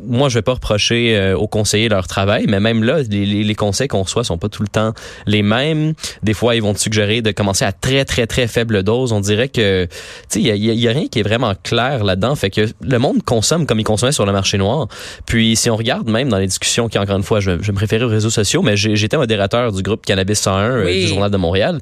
moi, 0.07 0.29
je 0.29 0.35
vais 0.35 0.43
pas 0.43 0.55
reprocher 0.55 1.17
euh, 1.17 1.37
aux 1.37 1.47
conseillers 1.47 1.89
leur 1.89 2.07
travail, 2.07 2.47
mais 2.49 2.61
même 2.61 2.85
là, 2.85 2.99
les, 3.09 3.25
les 3.25 3.55
conseils 3.55 3.89
qu'on 3.89 4.03
reçoit 4.03 4.25
sont 4.25 4.39
pas 4.39 4.49
tout 4.49 4.63
le 4.63 4.69
temps 4.69 4.93
les 5.27 5.43
mêmes. 5.43 5.95
Des 6.23 6.35
fois, 6.35 6.55
ils 6.55 6.63
vont 6.63 6.75
te 6.75 6.79
suggérer 6.79 7.23
de 7.23 7.31
commencer 7.31 7.65
à 7.65 7.73
très, 7.73 8.05
très, 8.05 8.27
très 8.27 8.47
faible 8.47 8.83
dose. 8.83 9.13
On 9.13 9.21
dirait 9.21 9.49
que, 9.49 9.85
tu 9.85 9.91
sais, 10.29 10.41
il 10.41 10.47
y 10.47 10.51
a, 10.51 10.55
y 10.55 10.89
a, 10.89 10.93
rien 10.93 11.09
qui 11.09 11.21
est 11.21 11.23
vraiment 11.23 11.55
clair 11.63 12.05
là-dedans. 12.05 12.35
Fait 12.35 12.51
que 12.51 12.69
le 12.81 12.99
monde 12.99 13.23
consomme 13.23 13.67
comme 13.67 13.81
il 13.81 13.85
consommait 13.85 14.13
sur 14.13 14.27
le 14.27 14.33
marché 14.33 14.59
noir. 14.59 14.89
Puis, 15.27 15.57
si 15.57 15.71
on 15.71 15.77
regarde 15.77 16.09
même 16.09 16.29
dans 16.29 16.39
les 16.39 16.47
discussions, 16.47 16.89
qui 16.89 16.99
encore 16.99 17.17
une 17.17 17.23
fois, 17.23 17.41
je, 17.41 17.63
je 17.63 17.73
me 17.73 17.79
référer 17.79 18.05
aux 18.05 18.09
réseaux 18.09 18.31
sociaux, 18.31 18.63
mais 18.63 18.77
j'étais 18.77 19.17
modérateur 19.17 19.73
du 19.73 19.83
groupe 19.83 20.05
Cannabis 20.05 20.39
101 20.41 20.71
euh, 20.71 20.93
du 20.93 21.07
Journal 21.07 21.31
de 21.31 21.37
Montréal. 21.37 21.81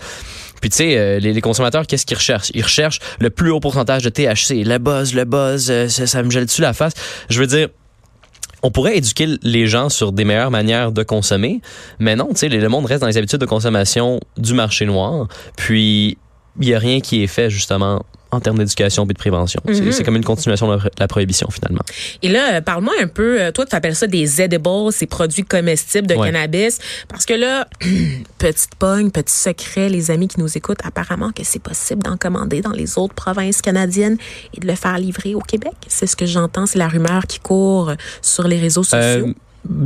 Puis 0.62 0.70
tu 0.70 0.76
sais, 0.78 0.96
euh, 0.96 1.18
les, 1.18 1.40
consommateurs, 1.42 1.86
qu'est-ce 1.86 2.06
qu'ils 2.06 2.16
recherchent? 2.16 2.50
Ils 2.54 2.62
recherchent 2.62 3.00
le 3.20 3.28
plus 3.28 3.50
haut 3.50 3.60
pourcentage 3.60 4.02
de 4.02 4.08
THC, 4.08 4.64
le 4.64 4.78
buzz, 4.78 5.12
le 5.12 5.24
buzz, 5.24 5.70
ça, 5.88 6.06
ça 6.06 6.22
me 6.22 6.30
gèle 6.30 6.46
dessus 6.46 6.62
la 6.62 6.72
face? 6.72 6.94
Je 7.28 7.38
veux 7.38 7.46
dire, 7.46 7.68
on 8.62 8.70
pourrait 8.70 8.96
éduquer 8.96 9.26
les 9.42 9.66
gens 9.66 9.88
sur 9.88 10.12
des 10.12 10.24
meilleures 10.24 10.50
manières 10.50 10.92
de 10.92 11.02
consommer, 11.02 11.60
mais 11.98 12.16
non, 12.16 12.28
tu 12.30 12.36
sais, 12.36 12.48
le 12.48 12.68
monde 12.68 12.86
reste 12.86 13.00
dans 13.00 13.08
les 13.08 13.18
habitudes 13.18 13.40
de 13.40 13.46
consommation 13.46 14.20
du 14.38 14.54
marché 14.54 14.86
noir. 14.86 15.26
Puis 15.56 16.16
il 16.60 16.68
y 16.68 16.74
a 16.74 16.78
rien 16.78 17.00
qui 17.00 17.22
est 17.22 17.26
fait 17.26 17.50
justement 17.50 18.04
en 18.32 18.40
termes 18.40 18.58
d'éducation 18.58 19.04
et 19.04 19.08
de 19.08 19.12
prévention. 19.12 19.60
C'est 19.66 19.82
mhm. 19.82 20.02
comme 20.04 20.16
une 20.16 20.24
continuation 20.24 20.74
de 20.74 20.80
la 20.98 21.06
prohibition 21.06 21.48
finalement. 21.50 21.82
Et 22.22 22.28
là, 22.28 22.54
euh, 22.54 22.60
parle-moi 22.62 22.94
un 23.00 23.06
peu, 23.06 23.40
euh, 23.40 23.52
toi 23.52 23.66
tu 23.66 23.76
appelles 23.76 23.94
ça 23.94 24.06
des 24.06 24.40
edibles, 24.40 24.90
ces 24.90 25.06
produits 25.06 25.44
comestibles 25.44 26.06
de 26.06 26.14
cannabis, 26.14 26.78
parce 27.08 27.26
que 27.26 27.34
là, 27.34 27.68
petite 28.38 28.74
pogne, 28.78 29.10
petit 29.10 29.34
secret, 29.34 29.90
les 29.90 30.10
amis 30.10 30.28
qui 30.28 30.40
nous 30.40 30.56
écoutent, 30.56 30.84
apparemment 30.84 31.30
que 31.30 31.44
c'est 31.44 31.62
possible 31.62 32.02
d'en 32.02 32.16
commander 32.16 32.62
dans 32.62 32.72
les 32.72 32.98
autres 32.98 33.14
provinces 33.14 33.60
canadiennes 33.60 34.16
et 34.54 34.60
de 34.60 34.66
le 34.66 34.74
faire 34.74 34.98
livrer 34.98 35.34
au 35.34 35.40
Québec. 35.40 35.74
C'est 35.88 36.06
ce 36.06 36.16
que 36.16 36.26
j'entends, 36.26 36.64
c'est 36.64 36.78
la 36.78 36.88
rumeur 36.88 37.26
qui 37.26 37.38
court 37.38 37.92
sur 38.22 38.48
les 38.48 38.58
réseaux 38.58 38.82
sociaux. 38.82 39.26
Euh, 39.28 39.32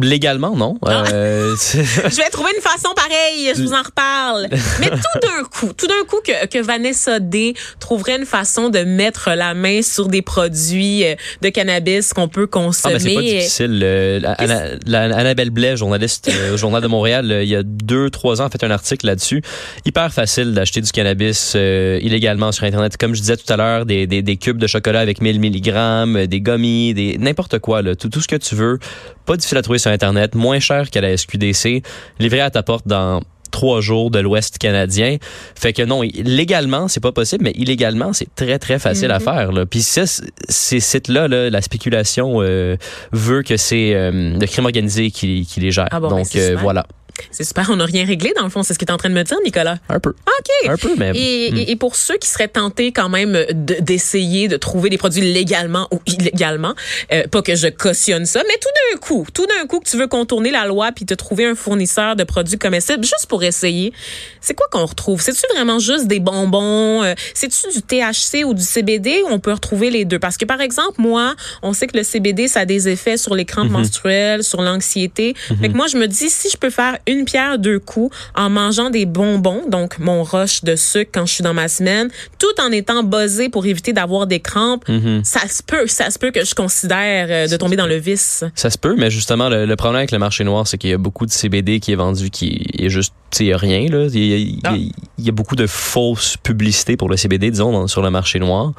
Légalement, 0.02 0.56
non. 0.56 0.78
Ah. 0.86 1.04
Euh, 1.12 1.54
Je 1.74 2.16
vais 2.16 2.30
trouver 2.30 2.50
une 2.56 2.62
façon 2.62 2.88
pareille, 2.94 3.52
je 3.54 3.62
vous 3.62 3.74
en 3.74 3.82
reparle. 3.82 4.48
Mais 4.80 4.88
tout 4.88 5.20
d'un 5.22 5.42
coup, 5.44 5.72
tout 5.76 5.86
d'un 5.86 6.04
coup 6.08 6.16
que, 6.24 6.46
que 6.46 6.62
Vanessa 6.62 7.20
D 7.20 7.54
trouverait 7.78 8.16
une 8.16 8.24
façon 8.24 8.70
de 8.70 8.78
mettre 8.80 9.30
la 9.36 9.52
main 9.54 9.82
sur 9.82 10.08
des 10.08 10.22
produits 10.22 11.04
euh, 11.04 11.14
de 11.42 11.50
cannabis 11.50 12.12
qu'on 12.14 12.28
peut 12.28 12.44
Ah, 12.50 12.54
consommer. 12.54 12.94
ben, 12.94 13.00
c'est 13.00 13.14
pas 13.14 13.20
difficile. 13.20 13.80
Euh, 13.82 14.18
la- 14.20 14.32
Anna- 14.32 14.64
la- 14.86 15.02
Annabelle 15.16 15.50
Blais, 15.50 15.76
journaliste 15.76 16.30
euh, 16.32 16.54
au 16.54 16.56
Journal 16.56 16.82
de 16.82 16.88
Montréal, 16.88 17.40
il 17.42 17.48
y 17.48 17.56
a 17.56 17.62
deux, 17.62 18.08
trois 18.08 18.40
ans, 18.40 18.46
a 18.46 18.50
fait 18.50 18.64
un 18.64 18.70
article 18.70 19.06
là-dessus. 19.06 19.42
Hyper 19.84 20.12
facile 20.12 20.54
d'acheter 20.54 20.80
du 20.80 20.90
cannabis 20.90 21.54
illégalement 21.54 22.50
sur 22.50 22.64
Internet. 22.64 22.96
Comme 22.96 23.14
je 23.14 23.20
disais 23.20 23.36
tout 23.36 23.52
à 23.52 23.56
l'heure, 23.56 23.84
des, 23.86 24.06
des, 24.06 24.22
des 24.22 24.36
cubes 24.38 24.58
de 24.58 24.66
chocolat 24.66 25.00
avec 25.00 25.20
1000 25.20 25.38
milligrammes, 25.38 26.16
euh, 26.16 26.26
des 26.26 26.40
gummies, 26.40 26.94
des 26.94 27.18
n'importe 27.18 27.58
quoi, 27.58 27.82
là, 27.82 27.94
tout, 27.94 28.08
tout 28.08 28.20
ce 28.20 28.28
que 28.28 28.36
tu 28.36 28.54
veux. 28.54 28.78
Pas 29.26 29.36
difficile 29.36 29.58
à 29.58 29.62
trouver 29.66 29.78
sur 29.80 29.90
Internet, 29.90 30.36
moins 30.36 30.60
cher 30.60 30.90
qu'à 30.90 31.00
la 31.00 31.16
SQDC, 31.16 31.82
livré 32.20 32.40
à 32.40 32.50
ta 32.50 32.62
porte 32.62 32.86
dans 32.86 33.20
trois 33.50 33.80
jours 33.80 34.10
de 34.10 34.20
l'Ouest 34.20 34.58
canadien. 34.58 35.16
Fait 35.54 35.72
que 35.72 35.82
non, 35.82 36.02
légalement, 36.02 36.88
c'est 36.88 37.00
pas 37.00 37.10
possible, 37.10 37.42
mais 37.42 37.52
illégalement, 37.56 38.12
c'est 38.12 38.32
très, 38.34 38.58
très 38.58 38.78
facile 38.78 39.10
à 39.10 39.18
faire. 39.18 39.50
Là. 39.50 39.66
Puis 39.66 39.82
ces 39.82 40.80
sites-là, 40.80 41.26
là, 41.26 41.50
la 41.50 41.62
spéculation 41.62 42.42
euh, 42.42 42.76
veut 43.12 43.42
que 43.42 43.56
c'est 43.56 43.94
euh, 43.94 44.38
le 44.38 44.46
crime 44.46 44.66
organisé 44.66 45.10
qui, 45.10 45.46
qui 45.46 45.60
les 45.60 45.72
gère. 45.72 45.88
Ah 45.90 45.98
bon, 45.98 46.10
ben, 46.10 46.18
Donc 46.18 46.36
euh, 46.36 46.56
voilà. 46.60 46.86
C'est 47.30 47.44
super, 47.44 47.68
on 47.70 47.76
n'a 47.76 47.84
rien 47.86 48.04
réglé 48.04 48.32
dans 48.36 48.44
le 48.44 48.50
fond, 48.50 48.62
c'est 48.62 48.74
ce 48.74 48.78
que 48.78 48.84
tu 48.84 48.90
es 48.90 48.94
en 48.94 48.98
train 48.98 49.08
de 49.08 49.14
me 49.14 49.22
dire, 49.22 49.36
Nicolas. 49.44 49.78
Un 49.88 50.00
peu. 50.00 50.10
OK. 50.10 50.68
Un 50.68 50.76
peu. 50.76 50.90
Et, 51.14 51.50
Hmm. 51.52 51.56
et- 51.56 51.70
et 51.70 51.76
pour 51.76 51.96
ceux 51.96 52.16
qui 52.18 52.28
seraient 52.28 52.48
tentés 52.48 52.92
quand 52.92 53.08
même 53.08 53.32
de- 53.50 53.76
d'essayer 53.80 54.48
de, 54.48 54.56
trouver 54.56 54.90
des 54.90 54.98
produits 54.98 55.20
légalement 55.32 55.88
ou 55.92 56.00
illégalement, 56.06 56.74
euh, 57.12 57.26
pas 57.28 57.42
que 57.42 57.54
je 57.54 57.68
cautionne 57.68 58.26
ça, 58.26 58.42
mais 58.46 58.54
tout 58.60 58.68
d'un 58.92 58.98
coup, 58.98 59.26
tout 59.32 59.46
d'un 59.46 59.66
coup 59.66 59.80
que 59.80 59.88
tu 59.88 59.96
veux 59.96 60.06
contourner 60.08 60.50
la 60.50 60.66
loi 60.66 60.90
puis 60.94 61.04
te 61.06 61.14
trouver 61.14 61.46
un 61.46 61.54
fournisseur 61.54 62.16
de 62.16 62.24
produits 62.24 62.58
comestibles 62.58 63.04
juste 63.04 63.26
pour 63.28 63.42
essayer, 63.44 63.92
c'est 64.40 64.54
quoi 64.54 64.66
qu'on 64.70 64.84
retrouve? 64.86 65.20
C'est-tu 65.20 65.42
vraiment 65.54 65.78
juste 65.78 66.06
des 66.06 66.20
bonbons? 66.20 67.02
Euh, 67.02 67.14
C'est-tu 67.34 67.68
du 67.72 67.82
THC 67.82 68.44
ou 68.44 68.54
du 68.54 68.62
CBD 68.62 69.22
on 69.30 69.38
peut 69.38 69.52
retrouver 69.52 69.90
les 69.90 70.04
deux? 70.04 70.18
Parce 70.18 70.36
que 70.36 70.44
par 70.44 70.60
exemple, 70.60 71.00
moi, 71.00 71.34
on 71.62 71.72
sait 71.72 71.86
que 71.86 71.96
le 71.96 72.02
CBD, 72.04 72.48
ça 72.48 72.60
a 72.60 72.64
des 72.64 72.88
effets 72.88 73.16
sur 73.16 73.34
les 73.34 73.44
crampes 73.44 73.70
menstruelles, 73.70 74.42
sur 74.44 74.62
l'anxiété. 74.62 75.34
Fait 75.60 75.68
que 75.68 75.74
moi, 75.76 75.86
je 75.86 75.96
me 75.96 76.06
dis, 76.06 76.30
si 76.30 76.48
je 76.50 76.56
peux 76.56 76.70
faire 76.70 76.98
une 77.06 77.24
pierre 77.24 77.58
deux 77.58 77.78
coups 77.78 78.14
en 78.34 78.50
mangeant 78.50 78.90
des 78.90 79.06
bonbons, 79.06 79.62
donc 79.68 79.98
mon 79.98 80.22
rush 80.22 80.64
de 80.64 80.76
sucre 80.76 81.10
quand 81.14 81.26
je 81.26 81.34
suis 81.34 81.44
dans 81.44 81.54
ma 81.54 81.68
semaine, 81.68 82.08
tout 82.38 82.60
en 82.60 82.70
étant 82.72 83.02
buzzé 83.02 83.48
pour 83.48 83.66
éviter 83.66 83.92
d'avoir 83.92 84.26
des 84.26 84.40
crampes, 84.40 84.88
Mhm. 84.88 85.22
ça 85.24 85.46
se 85.48 85.62
peut, 85.62 85.86
ça 85.86 86.10
se 86.10 86.18
peut 86.18 86.30
que 86.30 86.44
je 86.44 86.54
considère 86.54 87.26
euh, 87.30 87.48
de 87.48 87.56
tomber 87.56 87.76
dans 87.76 87.86
le 87.86 87.96
vice. 87.96 88.44
Ça 88.54 88.70
se 88.70 88.78
peut, 88.78 88.94
mais 88.96 89.10
justement, 89.10 89.48
le, 89.48 89.66
le 89.66 89.76
problème 89.76 89.98
avec 89.98 90.10
le 90.12 90.18
marché 90.18 90.44
noir, 90.44 90.66
c'est 90.66 90.78
qu'il 90.78 90.90
y 90.90 90.94
a 90.94 90.98
beaucoup 90.98 91.26
de 91.26 91.30
CBD 91.30 91.80
qui 91.80 91.92
est 91.92 91.96
vendu 91.96 92.30
qui 92.30 92.66
est 92.78 92.88
juste, 92.88 93.12
tu 93.30 93.38
sais, 93.38 93.44
il 93.44 93.48
y 93.48 93.52
a 93.52 93.56
rien, 93.56 93.88
là. 93.88 94.06
Il 94.12 94.16
il 94.16 94.60
Ah. 94.64 94.74
il 94.76 94.92
y 95.24 95.28
a 95.28 95.32
beaucoup 95.32 95.56
de 95.56 95.66
fausses 95.66 96.36
publicités 96.36 96.96
pour 96.96 97.08
le 97.08 97.16
CBD, 97.16 97.50
disons, 97.50 97.72
dans- 97.72 97.86
sur 97.86 98.02
le 98.02 98.10
marché 98.10 98.38
noir. 98.38 98.72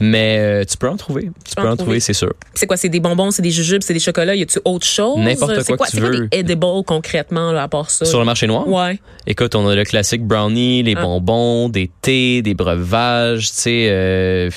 Mais 0.00 0.36
euh, 0.38 0.64
tu 0.64 0.76
peux 0.76 0.88
en 0.88 0.96
trouver. 0.96 1.30
Tu 1.44 1.54
peux 1.54 1.68
en 1.68 1.76
trouver, 1.76 2.00
c'est 2.00 2.12
sûr. 2.12 2.32
C'est 2.54 2.66
quoi, 2.66 2.76
c'est 2.76 2.88
des 2.88 3.00
bonbons, 3.00 3.30
c'est 3.30 3.42
des 3.42 3.50
jujubes, 3.50 3.82
c'est 3.82 3.94
des 3.94 4.00
chocolats, 4.00 4.34
y 4.34 4.42
a-tu 4.42 4.58
autre 4.64 4.86
chose? 4.86 5.18
N'importe 5.18 5.60
C'est 5.62 5.76
quoi 5.76 5.86
que 5.86 5.90
tu 5.90 5.96
c'est 5.96 6.00
quoi 6.02 6.10
veux. 6.10 6.28
des 6.28 6.38
edibles 6.38 6.84
concrètement, 6.86 7.52
là, 7.52 7.62
à 7.64 7.68
part 7.68 7.90
ça? 7.90 8.04
Sur 8.04 8.18
le 8.18 8.24
marché 8.24 8.46
noir? 8.46 8.68
Ouais. 8.68 8.98
Écoute, 9.26 9.54
on 9.54 9.66
a 9.68 9.74
le 9.74 9.84
classique 9.84 10.22
brownie, 10.24 10.82
les 10.82 10.94
Ah. 10.96 11.02
bonbons, 11.02 11.68
des 11.68 11.90
thés, 12.02 12.42
des 12.42 12.54
breuvages, 12.54 13.48
tu 13.48 13.54
sais, 13.54 13.86
euh, 13.90 14.50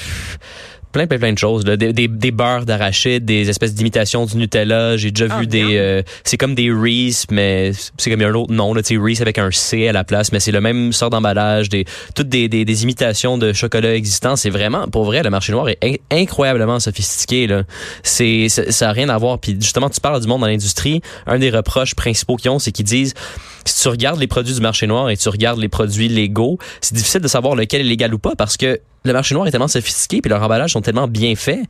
plein, 0.91 1.07
plein, 1.07 1.17
plein 1.17 1.33
de 1.33 1.38
choses. 1.38 1.65
Là. 1.65 1.77
Des, 1.77 1.93
des, 1.93 2.07
des 2.07 2.31
beurres 2.31 2.65
d'arachide, 2.65 3.25
des 3.25 3.50
espèces 3.50 3.74
d'imitations 3.74 4.25
du 4.25 4.38
Nutella. 4.38 4.98
J'ai 4.98 5.12
déjà 5.12 5.33
Ah, 5.33 5.39
vu 5.39 5.48
bien. 5.48 5.67
des... 5.67 5.77
euh, 5.77 6.01
c'est 6.24 6.38
comme 6.38 6.55
des 6.55 6.71
Reese, 6.71 7.25
mais 7.31 7.71
c'est 7.98 8.10
comme 8.10 8.19
il 8.19 8.24
y 8.24 8.25
a 8.25 8.29
un 8.29 8.33
autre 8.33 8.53
nom, 8.53 8.74
là, 8.74 8.81
Reese 8.91 9.21
avec 9.21 9.38
un 9.38 9.50
C 9.51 9.88
à 9.88 9.91
la 9.93 10.03
place, 10.03 10.31
mais 10.31 10.39
c'est 10.39 10.51
le 10.51 10.62
même 10.62 10.91
sort 10.93 11.10
d'emballage, 11.10 11.69
des, 11.69 11.86
toutes 12.15 12.29
des, 12.29 12.50
des, 12.50 12.65
des 12.65 12.83
imitations 12.83 13.38
de 13.38 13.53
chocolat 13.53 13.95
existants. 13.95 14.36
C'est 14.36 14.50
vraiment, 14.50 14.88
pour 14.88 15.05
vrai, 15.05 15.24
le 15.24 15.29
marché 15.29 15.51
noir 15.51 15.69
est 15.69 15.77
in- 15.83 15.95
incroyablement 16.12 16.79
sophistiqué. 16.79 17.48
Là. 17.48 17.63
C'est, 18.03 18.50
ça 18.50 18.71
ça 18.71 18.89
a 18.89 18.91
rien 18.91 19.10
à 19.10 19.17
voir. 19.17 19.39
Puis 19.39 19.55
justement, 19.60 19.89
tu 19.89 20.00
parles 20.01 20.19
du 20.21 20.27
monde 20.27 20.41
dans 20.41 20.48
l'industrie. 20.48 21.01
Un 21.27 21.39
des 21.39 21.50
reproches 21.50 21.95
principaux 21.95 22.36
qu'ils 22.36 22.51
ont, 22.51 22.60
c'est 22.60 22.71
qu'ils 22.71 22.86
disent 22.86 23.13
si 23.65 23.83
tu 23.83 23.88
regardes 23.89 24.19
les 24.19 24.27
produits 24.27 24.53
du 24.55 24.62
marché 24.62 24.88
noir 24.88 25.10
et 25.10 25.17
tu 25.17 25.29
regardes 25.29 25.60
les 25.60 25.69
produits 25.69 26.07
légaux, 26.07 26.57
c'est 26.81 26.95
difficile 26.95 27.21
de 27.21 27.27
savoir 27.27 27.55
lequel 27.55 27.81
est 27.81 27.86
légal 27.86 28.13
ou 28.13 28.19
pas 28.19 28.36
parce 28.36 28.57
que 28.57 28.79
le 29.03 29.13
marché 29.13 29.34
noir 29.34 29.48
est 29.48 29.51
tellement 29.51 29.67
sophistiqué 29.67 30.22
puis 30.22 30.29
leurs 30.29 30.43
emballages 30.43 30.74
sont 30.74 30.81
tellement 30.81 31.08
bien 31.08 31.36
faits 31.36 31.62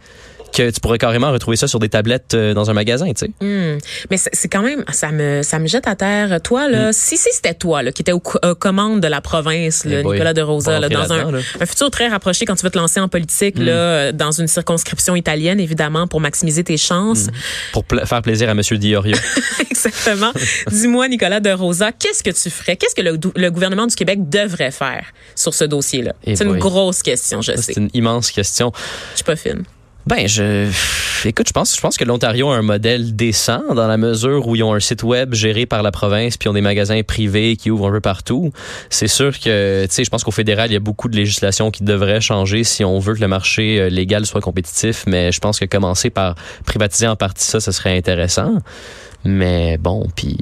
que 0.54 0.70
tu 0.70 0.80
pourrais 0.80 0.98
carrément 0.98 1.32
retrouver 1.32 1.58
ça 1.58 1.68
sur 1.68 1.80
des 1.80 1.90
tablettes 1.90 2.34
euh, 2.34 2.54
dans 2.54 2.70
un 2.70 2.74
magasin, 2.74 3.08
tu 3.14 3.26
sais. 3.26 3.32
Hmm. 3.42 3.78
Mais 4.10 4.18
c'est 4.18 4.48
quand 4.50 4.62
même, 4.62 4.84
ça 4.92 5.12
me, 5.12 5.42
ça 5.44 5.60
me 5.60 5.68
jette 5.68 5.88
à 5.88 5.96
terre. 5.96 6.42
Toi, 6.42 6.68
là, 6.70 6.90
Hmm. 6.90 6.94
si, 6.94 7.18
si 7.18 7.30
c'était 7.32 7.54
toi, 7.54 7.84
là, 7.84 7.92
qui 7.92 8.02
était 8.02 8.12
aux, 8.12 8.20
co- 8.20 8.40
aux 8.44 8.56
commandes 8.56 9.00
de 9.02 9.08
la 9.08 9.22
province, 9.22 9.86
là, 9.86 10.00
Eh 10.00 10.04
boy, 10.04 10.14
Nicolas 10.16 10.34
de 10.34 10.42
Rosa, 10.42 10.80
là, 10.80 10.90
dans 10.90 11.12
un, 11.14 11.40
futur 11.66 11.90
très 11.92 12.08
rapproché 12.08 12.46
quand 12.46 12.56
tu 12.56 12.64
veux 12.64 12.70
te 12.70 12.78
lancer 12.78 13.00
en 13.00 13.08
politique, 13.08 13.58
là, 13.58 13.72
euh, 13.72 14.12
dans 14.12 14.32
une 14.32 14.48
circonscription 14.48 15.16
italienne, 15.16 15.60
évidemment, 15.60 16.08
pour 16.08 16.20
maximiser 16.22 16.64
tes 16.64 16.78
chances. 16.78 17.28
Pour 17.72 17.84
faire 18.06 18.22
plaisir 18.22 18.50
à 18.50 18.54
Monsieur 18.54 18.78
Diorio. 18.78 19.16
Exactement. 19.72 20.32
Dis-moi, 20.70 21.08
Nicolas 21.08 21.40
de 21.40 21.50
Rosa, 21.52 21.92
qu'est-ce 21.92 22.24
que 22.24 22.30
tu 22.32 22.50
ferais? 22.50 22.76
Qu'est-ce 22.78 22.96
que 22.96 23.02
le, 23.02 23.18
le 23.36 23.50
gouvernement 23.52 23.88
du 23.88 23.96
Québec 23.96 24.30
devrait 24.30 24.72
faire 24.72 25.06
sur 25.36 25.54
ce 25.54 25.64
dossier-là? 25.64 26.14
Eh 26.26 26.36
c'est 26.36 26.44
une 26.44 26.58
grosse 26.58 27.02
question, 27.02 27.42
je 27.42 27.54
sais. 27.54 27.62
c'est 27.74 27.78
une 27.78 27.90
immense 27.94 28.32
question. 28.32 28.72
Je 29.12 29.18
suis 29.18 29.24
pas 29.24 29.36
fine. 29.36 29.64
Ben, 30.08 30.28
je, 30.28 30.68
écoute, 31.26 31.48
je 31.48 31.54
pense, 31.54 31.76
je 31.76 31.82
pense 31.82 31.96
que 31.96 32.04
l'Ontario 32.06 32.50
a 32.50 32.56
un 32.56 32.64
modèle 32.64 33.16
décent 33.16 33.62
dans 33.76 33.88
la 33.88 33.98
mesure 33.98 34.48
où 34.48 34.56
ils 34.56 34.64
ont 34.64 34.74
un 34.74 34.80
site 34.80 35.04
web 35.04 35.36
géré 35.36 35.68
par 35.68 35.84
la 35.84 35.92
province 35.92 36.38
puis 36.38 36.48
ils 36.48 36.50
ont 36.50 36.54
des 36.54 36.62
magasins 36.62 37.02
privés 37.04 37.56
qui 37.56 37.70
ouvrent 37.70 37.88
un 37.88 37.92
peu 37.92 38.02
partout. 38.02 38.52
C'est 38.90 39.08
sûr 39.08 39.40
que, 39.40 39.86
tu 39.86 39.94
sais, 39.94 40.04
je 40.04 40.10
pense 40.10 40.24
qu'au 40.24 40.32
fédéral, 40.32 40.72
il 40.72 40.74
y 40.74 40.78
a 40.78 40.80
beaucoup 40.80 41.08
de 41.08 41.16
législation 41.16 41.70
qui 41.70 41.84
devrait 41.84 42.20
changer 42.20 42.64
si 42.64 42.84
on 42.84 42.98
veut 42.98 43.14
que 43.14 43.22
le 43.22 43.28
marché 43.28 43.80
euh, 43.80 43.90
légal 43.90 44.26
soit 44.26 44.42
compétitif. 44.42 45.04
Mais 45.06 45.32
je 45.32 45.40
pense 45.40 45.60
que 45.60 45.66
commencer 45.66 46.10
par 46.10 46.36
privatiser 46.66 47.08
en 47.08 47.16
partie 47.16 47.46
ça, 47.46 47.60
ce 47.60 47.72
serait 47.72 47.96
intéressant. 47.96 48.58
Mais 49.24 49.78
bon, 49.78 50.08
puis 50.16 50.36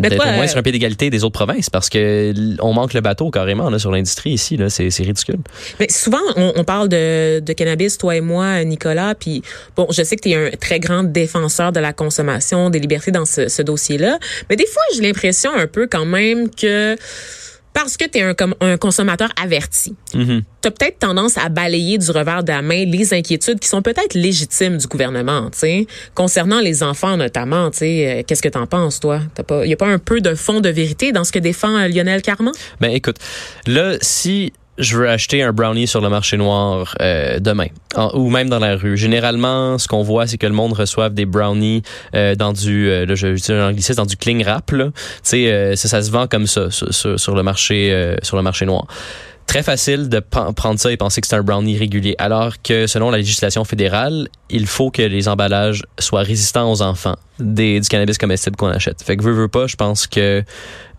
d'être 0.00 0.14
au 0.14 0.32
moins 0.32 0.44
euh, 0.44 0.46
sur 0.46 0.58
un 0.58 0.62
pied 0.62 0.72
d'égalité 0.72 1.10
des 1.10 1.24
autres 1.24 1.34
provinces 1.34 1.70
parce 1.70 1.88
que 1.88 2.32
on 2.60 2.72
manque 2.72 2.94
le 2.94 3.00
bateau 3.00 3.30
carrément 3.30 3.70
là, 3.70 3.78
sur 3.78 3.90
l'industrie 3.90 4.30
ici. 4.30 4.56
Là, 4.56 4.70
c'est, 4.70 4.90
c'est 4.90 5.02
ridicule. 5.02 5.38
Mais 5.78 5.88
souvent, 5.90 6.20
on, 6.36 6.52
on 6.56 6.64
parle 6.64 6.88
de, 6.88 7.40
de 7.40 7.52
cannabis, 7.52 7.98
toi 7.98 8.16
et 8.16 8.20
moi, 8.20 8.64
Nicolas, 8.64 9.14
puis 9.14 9.42
bon, 9.76 9.86
je 9.90 10.02
sais 10.02 10.16
que 10.16 10.22
tu 10.22 10.30
es 10.30 10.34
un 10.34 10.50
très 10.56 10.80
grand 10.80 11.04
défenseur 11.04 11.72
de 11.72 11.80
la 11.80 11.92
consommation, 11.92 12.70
des 12.70 12.78
libertés 12.78 13.10
dans 13.10 13.26
ce, 13.26 13.48
ce 13.48 13.62
dossier-là, 13.62 14.18
mais 14.48 14.56
des 14.56 14.66
fois, 14.66 14.82
j'ai 14.94 15.02
l'impression 15.02 15.52
un 15.54 15.66
peu 15.66 15.86
quand 15.86 16.06
même 16.06 16.48
que 16.50 16.96
parce 17.74 17.98
que 17.98 18.06
tu 18.06 18.18
es 18.18 18.22
un, 18.22 18.32
com- 18.34 18.54
un 18.60 18.78
consommateur 18.78 19.28
averti, 19.42 19.94
Mhm. 20.14 20.42
tu 20.62 20.68
as 20.68 20.70
peut-être 20.70 20.98
tendance 21.00 21.36
à 21.36 21.50
balayer 21.50 21.98
du 21.98 22.10
revers 22.10 22.42
de 22.42 22.52
la 22.52 22.62
main 22.62 22.84
les 22.86 23.12
inquiétudes 23.12 23.60
qui 23.60 23.68
sont 23.68 23.82
peut-être 23.82 24.14
légitimes 24.14 24.78
du 24.78 24.86
gouvernement, 24.86 25.50
tu 25.50 25.58
sais, 25.58 25.86
concernant 26.14 26.60
les 26.60 26.82
enfants 26.82 27.16
notamment, 27.18 27.70
tu 27.70 27.78
sais, 27.78 28.06
euh, 28.08 28.22
qu'est-ce 28.26 28.40
que 28.42 28.48
t'en 28.48 28.66
penses 28.66 29.00
toi? 29.00 29.20
Il 29.64 29.68
y 29.68 29.72
a 29.74 29.76
pas 29.76 29.88
un 29.88 29.98
peu 29.98 30.20
de 30.22 30.34
fond 30.34 30.60
de 30.62 30.68
vérité 30.70 31.12
dans 31.12 31.24
ce 31.24 31.32
que 31.32 31.38
défend 31.40 31.76
euh, 31.76 31.88
Lionel 31.88 32.22
Carman? 32.22 32.54
Ben 32.80 32.90
écoute, 32.92 33.16
là, 33.66 33.96
si 34.00 34.52
je 34.78 34.96
veux 34.96 35.08
acheter 35.08 35.42
un 35.42 35.52
brownie 35.52 35.86
sur 35.86 36.00
le 36.00 36.08
marché 36.08 36.36
noir 36.36 36.94
euh, 37.00 37.38
demain, 37.38 37.68
en- 37.94 38.10
ou 38.14 38.28
même 38.30 38.48
dans 38.48 38.58
la 38.58 38.76
rue, 38.76 38.96
généralement, 38.96 39.78
ce 39.78 39.86
qu'on 39.88 40.02
voit, 40.02 40.26
c'est 40.26 40.38
que 40.38 40.46
le 40.46 40.52
monde 40.52 40.72
reçoive 40.72 41.14
des 41.14 41.26
brownies 41.26 41.82
euh, 42.14 42.34
dans 42.34 42.52
du, 42.52 42.88
euh, 42.88 43.06
là, 43.06 43.14
je 43.14 43.28
utiliser 43.28 43.54
un 43.54 43.68
anglicisme, 43.68 43.96
dans 43.96 44.06
du 44.06 44.16
cling 44.16 44.42
wrap. 44.44 44.70
Là. 44.72 44.90
Euh, 45.34 45.76
ça, 45.76 45.88
ça 45.88 46.02
se 46.02 46.10
vend 46.10 46.26
comme 46.26 46.46
ça 46.46 46.70
sur, 46.70 47.34
le 47.34 47.42
marché, 47.42 48.16
sur 48.22 48.36
le 48.36 48.42
marché 48.42 48.66
noir. 48.66 48.86
Très 49.46 49.62
facile 49.62 50.08
de 50.08 50.20
prendre 50.20 50.78
ça 50.80 50.90
et 50.90 50.96
penser 50.96 51.20
que 51.20 51.26
c'est 51.26 51.36
un 51.36 51.42
brownie 51.42 51.76
régulier, 51.76 52.14
alors 52.18 52.54
que 52.62 52.86
selon 52.86 53.10
la 53.10 53.18
législation 53.18 53.64
fédérale, 53.64 54.28
il 54.48 54.66
faut 54.66 54.90
que 54.90 55.02
les 55.02 55.28
emballages 55.28 55.82
soient 55.98 56.22
résistants 56.22 56.72
aux 56.72 56.80
enfants 56.80 57.16
des, 57.38 57.80
du 57.80 57.88
cannabis 57.88 58.18
comestible 58.18 58.56
qu'on 58.56 58.68
achète. 58.68 59.02
Fait 59.02 59.16
que 59.16 59.22
veux, 59.22 59.32
veux 59.32 59.48
pas, 59.48 59.66
je 59.66 59.76
pense 59.76 60.06
que 60.06 60.42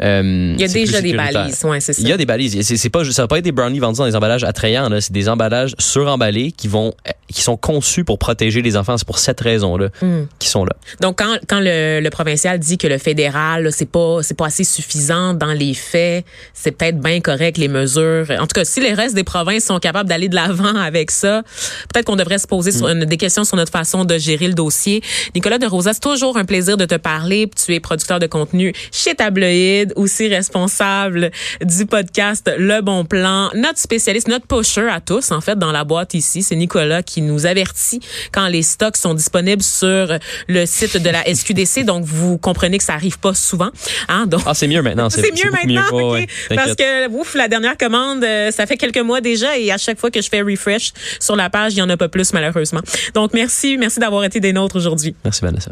euh, 0.01 0.53
Il 0.55 0.59
y 0.59 0.65
a 0.65 0.67
déjà 0.67 1.01
des 1.01 1.13
balises, 1.13 1.63
ouais, 1.63 1.79
c'est 1.79 1.93
ça. 1.93 2.01
Il 2.01 2.07
y 2.07 2.11
a 2.11 2.17
des 2.17 2.25
balises. 2.25 2.61
C'est, 2.61 2.75
c'est 2.75 2.89
pas, 2.89 3.05
ça 3.05 3.21
va 3.21 3.27
pas 3.27 3.37
être 3.37 3.45
des 3.45 3.53
brownies 3.53 3.79
vendus 3.79 3.99
dans 3.99 4.05
des 4.05 4.15
emballages 4.15 4.43
attrayants. 4.43 4.89
Là. 4.89 4.99
C'est 4.99 5.13
des 5.13 5.29
emballages 5.29 5.73
suremballés 5.79 6.51
qui 6.51 6.67
vont, 6.67 6.93
qui 7.31 7.41
sont 7.41 7.55
conçus 7.55 8.03
pour 8.03 8.19
protéger 8.19 8.61
les 8.61 8.75
enfants. 8.75 8.97
C'est 8.97 9.07
pour 9.07 9.19
cette 9.19 9.39
raison-là 9.39 9.85
Hmm. 10.01 10.25
qui 10.39 10.49
sont 10.49 10.65
là. 10.65 10.73
Donc 10.99 11.19
quand 11.19 11.37
quand 11.47 11.59
le, 11.59 11.99
le 12.01 12.09
provincial 12.09 12.59
dit 12.59 12.77
que 12.77 12.87
le 12.87 12.97
fédéral 12.97 13.63
là, 13.63 13.71
c'est 13.71 13.89
pas 13.89 14.21
c'est 14.23 14.33
pas 14.33 14.47
assez 14.47 14.63
suffisant 14.63 15.33
dans 15.33 15.53
les 15.53 15.73
faits, 15.73 16.25
c'est 16.53 16.71
peut-être 16.71 16.99
bien 16.99 17.21
correct 17.21 17.57
les 17.57 17.67
mesures. 17.67 18.25
En 18.31 18.47
tout 18.47 18.53
cas, 18.55 18.65
si 18.65 18.81
les 18.81 18.93
restes 18.93 19.15
des 19.15 19.23
provinces 19.23 19.65
sont 19.65 19.79
capables 19.79 20.09
d'aller 20.09 20.27
de 20.27 20.35
l'avant 20.35 20.75
avec 20.75 21.11
ça, 21.11 21.43
peut-être 21.93 22.05
qu'on 22.05 22.15
devrait 22.15 22.39
se 22.39 22.47
poser 22.47 22.71
sur 22.71 22.87
une, 22.89 23.05
des 23.05 23.17
questions 23.17 23.43
sur 23.43 23.55
notre 23.57 23.71
façon 23.71 24.05
de 24.05 24.17
gérer 24.17 24.47
le 24.47 24.53
dossier. 24.53 25.01
Nicolas 25.35 25.57
de 25.57 25.65
Rosa, 25.65 25.93
c'est 25.93 25.99
toujours 25.99 26.24
toujours 26.25 26.37
un 26.37 26.45
plaisir 26.45 26.75
de 26.75 26.85
te 26.85 26.95
parler. 26.95 27.47
Tu 27.55 27.75
es 27.75 27.79
producteur 27.79 28.17
de 28.17 28.25
contenu 28.25 28.73
chez 28.91 29.13
Tabloïd, 29.13 29.93
aussi 29.95 30.27
responsable 30.27 31.29
du 31.61 31.85
podcast 31.85 32.51
Le 32.57 32.81
Bon 32.81 33.05
Plan, 33.05 33.51
notre 33.53 33.77
spécialiste, 33.77 34.27
notre 34.27 34.47
pusher 34.47 34.89
à 34.89 35.01
tous, 35.01 35.31
en 35.31 35.39
fait, 35.39 35.59
dans 35.59 35.71
la 35.71 35.83
boîte 35.83 36.15
ici. 36.15 36.41
C'est 36.41 36.55
Nicolas 36.55 37.03
qui 37.03 37.21
nous 37.21 37.45
avertit 37.45 37.99
quand 38.31 38.47
les 38.47 38.63
stocks 38.63 38.97
sont 38.97 39.13
disponibles 39.13 39.61
sur 39.61 40.17
le 40.47 40.65
site 40.65 40.97
de 40.97 41.09
la 41.11 41.23
SQDC. 41.31 41.85
Donc, 41.85 42.05
vous 42.05 42.39
comprenez 42.39 42.79
que 42.79 42.83
ça 42.83 42.93
arrive 42.93 43.19
pas 43.19 43.35
souvent. 43.35 43.69
Hein? 44.07 44.25
Donc, 44.25 44.41
ah, 44.47 44.55
c'est 44.55 44.67
mieux 44.67 44.81
maintenant. 44.81 45.09
C'est 45.15 45.31
mieux 45.31 45.51
maintenant. 45.51 46.15
Parce 46.55 46.75
que, 46.75 47.09
ouf, 47.11 47.35
la 47.35 47.47
dernière 47.47 47.77
commande, 47.77 48.23
euh, 48.23 48.51
ça 48.51 48.65
fait 48.65 48.77
quelques 48.77 48.97
mois 48.97 49.21
déjà 49.21 49.57
et 49.57 49.71
à 49.71 49.77
chaque 49.77 49.99
fois 49.99 50.09
que 50.09 50.21
je 50.21 50.29
fais 50.29 50.41
refresh 50.41 50.91
sur 51.19 51.35
la 51.35 51.51
page, 51.51 51.73
il 51.73 51.79
y 51.79 51.81
en 51.81 51.89
a 51.89 51.97
pas 51.97 52.09
plus, 52.09 52.33
malheureusement. 52.33 52.81
Donc, 53.13 53.33
merci. 53.33 53.77
Merci 53.77 53.99
d'avoir 53.99 54.23
été 54.23 54.39
des 54.39 54.53
nôtres 54.53 54.75
aujourd'hui. 54.75 55.15
Merci, 55.23 55.41
Vanessa. 55.41 55.71